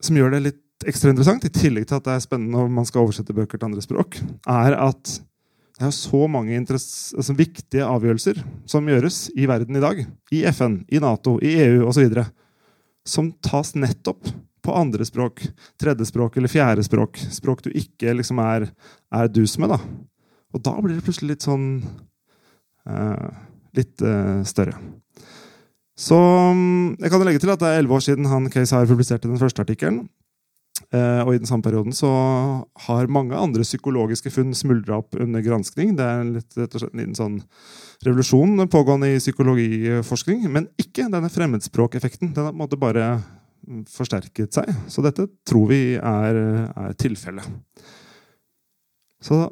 som 0.02 0.18
gjør 0.18 0.36
det 0.36 0.44
litt 0.48 0.88
ekstra 0.88 1.12
interessant, 1.12 1.44
i 1.46 1.52
tillegg 1.54 1.86
til 1.86 2.00
at 2.00 2.06
det 2.08 2.16
er 2.16 2.24
spennende 2.24 2.58
når 2.58 2.72
man 2.80 2.88
skal 2.88 3.04
oversette 3.04 3.36
bøker 3.36 3.58
til 3.58 3.68
andre 3.68 3.84
språk, 3.84 4.18
er 4.50 4.74
at 4.74 5.18
det 5.82 5.88
er 5.88 5.96
så 5.96 6.28
mange 6.30 6.54
altså, 6.62 7.34
viktige 7.34 7.82
avgjørelser 7.82 8.38
som 8.70 8.86
gjøres 8.86 9.24
i 9.34 9.48
verden 9.50 9.74
i 9.74 9.82
dag. 9.82 10.04
I 10.30 10.44
FN, 10.54 10.76
i 10.86 11.00
Nato, 11.02 11.40
i 11.42 11.56
EU 11.64 11.88
osv. 11.90 12.20
Som 13.02 13.32
tas 13.42 13.74
nettopp 13.74 14.30
på 14.62 14.76
andre 14.78 15.02
språk. 15.08 15.42
Tredje 15.80 16.06
språk 16.06 16.38
eller 16.38 16.52
fjerde 16.52 16.84
språk. 16.86 17.18
Språk 17.34 17.64
du 17.66 17.72
ikke 17.74 18.14
liksom 18.14 18.38
er, 18.44 18.68
er 19.10 19.32
dus 19.34 19.56
med. 19.58 19.74
da. 19.74 19.80
Og 20.54 20.62
da 20.62 20.76
blir 20.78 20.94
det 20.94 21.02
plutselig 21.02 21.34
litt 21.34 21.48
sånn 21.48 21.66
uh, 22.86 23.30
Litt 23.72 24.02
uh, 24.04 24.42
større. 24.44 24.76
Så 25.96 26.14
um, 26.14 26.92
jeg 27.00 27.08
kan 27.08 27.22
legge 27.24 27.40
til 27.40 27.50
at 27.54 27.62
det 27.62 27.70
er 27.70 27.78
elleve 27.80 27.96
år 27.96 28.02
siden 28.04 28.28
han 28.28 28.50
har 28.52 28.90
publiserte 28.90 29.30
den 29.30 29.40
første 29.40 29.64
artikkelen. 29.64 30.02
Uh, 30.92 31.20
og 31.24 31.34
i 31.34 31.38
den 31.40 31.48
samme 31.48 31.64
perioden 31.64 31.94
så 31.96 32.08
har 32.86 33.10
mange 33.12 33.36
andre 33.36 33.64
psykologiske 33.64 34.32
funn 34.32 34.54
smuldra 34.56 34.98
opp 35.02 35.16
under 35.20 35.44
granskning. 35.44 35.94
Det 35.96 36.04
er 36.04 36.24
litt, 36.28 36.48
rett 36.58 36.74
og 36.76 36.82
slett 36.82 36.94
en 36.96 37.02
liten 37.02 37.18
sånn 37.18 37.38
revolusjon 38.04 38.66
pågående 38.72 39.12
i 39.12 39.20
psykologiforskning. 39.20 40.44
Men 40.52 40.68
ikke 40.80 41.08
denne 41.12 41.30
fremmedspråkeffekten. 41.32 42.32
Den 42.32 42.48
har 42.48 42.52
på 42.52 42.58
en 42.58 42.64
måte 42.64 42.80
bare 42.80 43.08
forsterket 43.92 44.56
seg. 44.56 44.70
Så 44.90 45.04
dette 45.04 45.28
tror 45.48 45.68
vi 45.70 45.82
er, 45.96 46.40
er 46.72 46.96
tilfellet. 46.98 47.46
Så 49.22 49.44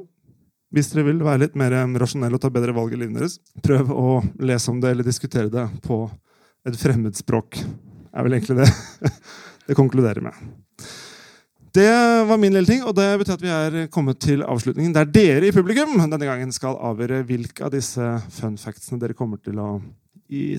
hvis 0.74 0.90
dere 0.92 1.08
vil 1.08 1.22
være 1.26 1.44
litt 1.44 1.56
mer 1.58 1.74
rasjonelle 1.98 2.38
og 2.38 2.42
ta 2.42 2.50
bedre 2.52 2.74
valg 2.74 2.94
i 2.94 2.98
livet 3.00 3.18
deres, 3.18 3.38
prøv 3.62 3.90
å 3.90 4.20
lese 4.42 4.70
om 4.70 4.80
det 4.82 4.92
eller 4.94 5.06
diskutere 5.06 5.50
det 5.50 5.66
på 5.86 6.04
et 6.68 6.76
fremmedspråk. 6.78 7.58
Det 7.60 8.10
er 8.18 8.26
vel 8.26 8.36
egentlig 8.36 8.60
det 8.60 8.68
det 9.70 9.78
konkluderer 9.78 10.22
med. 10.24 10.36
Det 11.72 12.24
var 12.26 12.38
min 12.38 12.54
lille 12.54 12.66
ting, 12.66 12.82
og 12.82 12.96
det 12.98 13.06
betyr 13.20 13.36
at 13.36 13.42
vi 13.44 13.50
er 13.54 13.74
kommet 13.94 14.18
til 14.22 14.42
avslutningen 14.42 14.94
der 14.96 15.06
dere 15.06 15.46
i 15.46 15.54
publikum 15.54 15.92
denne 16.00 16.26
gangen 16.26 16.50
skal 16.54 16.74
avgjøre 16.90 17.22
hvilke 17.28 17.62
av 17.62 17.70
disse 17.74 18.06
fun 18.34 18.56
factsene 18.58 18.98
dere 18.98 19.14
kommer 19.14 19.38
til 19.38 19.60
å 19.62 19.68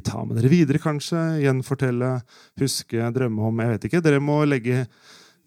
ta 0.04 0.24
med 0.24 0.38
dere 0.40 0.52
videre, 0.52 0.80
kanskje. 0.84 1.20
Gjenfortelle, 1.46 2.14
huske, 2.60 3.12
drømme 3.16 3.44
om. 3.48 3.60
Jeg 3.64 3.74
vet 3.74 3.88
ikke. 3.88 4.02
Dere 4.04 4.24
må 4.24 4.42
legge 4.48 4.86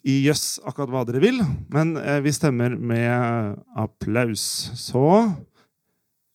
i 0.04 0.18
jøss 0.26 0.60
akkurat 0.68 0.92
hva 0.92 1.04
dere 1.08 1.22
vil, 1.22 1.40
men 1.72 1.94
eh, 2.00 2.20
vi 2.24 2.32
stemmer 2.32 2.76
med 2.76 3.56
applaus. 3.80 4.44
Så 4.76 5.04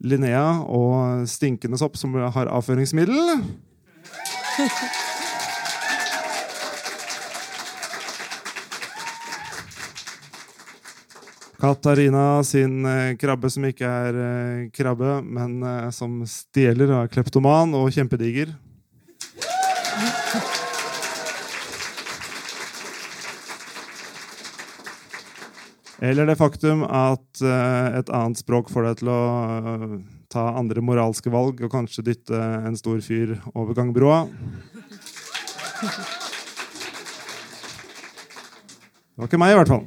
Linnea 0.01 0.63
og 0.65 1.27
Stinkende 1.29 1.77
sopp, 1.81 1.97
som 2.01 2.17
har 2.17 2.49
avføringsmiddel. 2.49 3.45
Katarina 11.59 12.43
sin 12.43 12.85
eh, 12.85 13.17
krabbe 13.19 13.49
som 13.51 13.65
ikke 13.67 13.83
er 13.83 14.15
eh, 14.23 14.69
krabbe, 14.71 15.17
men 15.27 15.57
eh, 15.59 15.89
som 15.91 16.21
stjeler 16.23 16.93
er 17.01 17.09
kleptoman 17.11 17.73
og 17.75 17.91
kjempediger. 17.91 18.53
Eller 25.99 26.29
det 26.29 26.37
faktum 26.39 26.85
at 26.87 27.41
et 27.43 28.07
annet 28.15 28.39
språk 28.39 28.69
får 28.71 28.85
deg 28.87 29.01
til 29.01 29.09
å 29.11 29.19
ta 30.31 30.45
andre 30.55 30.79
moralske 30.79 31.27
valg 31.33 31.59
og 31.59 31.73
kanskje 31.73 32.05
dytte 32.07 32.39
en 32.39 32.79
stor 32.79 33.03
fyr 33.03 33.35
over 33.51 33.75
gangbroa. 33.75 34.21
Det 39.11 39.19
var 39.19 39.27
ikke 39.27 39.43
meg, 39.43 39.51
i 39.51 39.59
hvert 39.59 39.75
fall. 39.75 39.83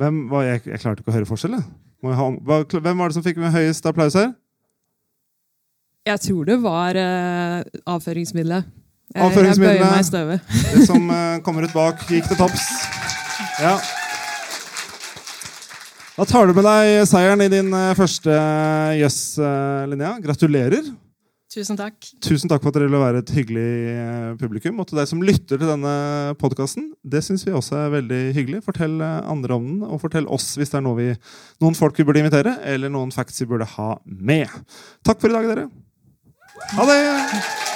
Hvem, 0.00 0.20
var, 0.30 0.46
jeg, 0.46 0.62
jeg, 0.64 0.80
klarte 0.80 1.02
ikke 1.02 1.12
å 1.12 1.14
høre 1.18 1.28
forskjell. 1.28 1.56
Hvem 2.00 3.02
var 3.02 3.10
det 3.10 3.16
som 3.18 3.24
fikk 3.24 3.40
med 3.42 3.52
høyest 3.52 3.84
applaus 3.84 4.16
her? 4.16 4.30
Jeg 6.08 6.22
tror 6.24 6.46
det 6.48 6.56
var 6.62 6.96
uh, 6.96 7.58
avføringsmiddelet. 7.92 8.70
Jeg, 9.12 9.20
avføringsmiddelet, 9.26 9.76
jeg 9.76 9.84
bøyer 9.84 9.92
meg 9.92 10.00
i 10.00 10.08
støvet. 10.08 10.54
det 10.72 10.86
som 10.88 11.12
uh, 11.12 11.36
kommer 11.44 11.68
ut 11.68 11.76
bak, 11.76 12.06
gikk 12.08 12.30
til 12.30 12.40
topps. 12.40 12.64
Ja. 13.60 13.74
Da 16.16 16.28
tar 16.32 16.48
du 16.48 16.56
med 16.56 16.64
deg 16.64 17.04
seieren 17.10 17.44
i 17.44 17.50
din 17.52 17.68
uh, 17.76 17.92
første 17.98 18.40
Jøss, 19.02 19.20
Linnea. 19.92 20.16
Gratulerer. 20.24 20.88
Tusen 21.50 21.74
takk. 21.74 21.96
Tusen 22.22 22.46
takk 22.50 22.62
for 22.62 22.70
at 22.70 22.76
dere 22.76 22.86
ville 22.86 23.00
være 23.02 23.20
et 23.24 23.30
hyggelig 23.34 23.70
eh, 23.90 24.26
publikum. 24.38 24.78
Og 24.78 24.86
til 24.86 25.00
deg 25.00 25.08
som 25.10 25.24
lytter 25.24 25.58
til 25.58 25.66
denne 25.66 25.94
podkasten, 26.38 26.92
det 27.02 27.24
syns 27.26 27.42
vi 27.46 27.54
også 27.58 27.74
er 27.80 27.96
veldig 27.96 28.20
hyggelig. 28.36 28.60
Fortell 28.68 28.94
eh, 29.02 29.16
andre 29.26 29.58
om 29.58 29.66
den, 29.66 29.80
og 29.82 29.98
fortell 30.04 30.30
oss 30.30 30.52
hvis 30.60 30.70
det 30.70 30.78
er 30.78 30.86
noe 30.86 30.98
vi, 31.00 31.08
noen 31.64 31.78
folk 31.78 31.98
vi 31.98 32.06
burde 32.06 32.22
invitere, 32.22 32.54
eller 32.70 32.94
noen 32.94 33.10
facts 33.14 33.42
vi 33.42 33.50
burde 33.50 33.66
ha 33.74 33.90
med. 34.06 34.62
Takk 35.02 35.18
for 35.18 35.32
i 35.32 35.40
dag, 35.40 35.50
dere. 35.50 35.66
Ha 36.76 36.86
det! 36.86 37.69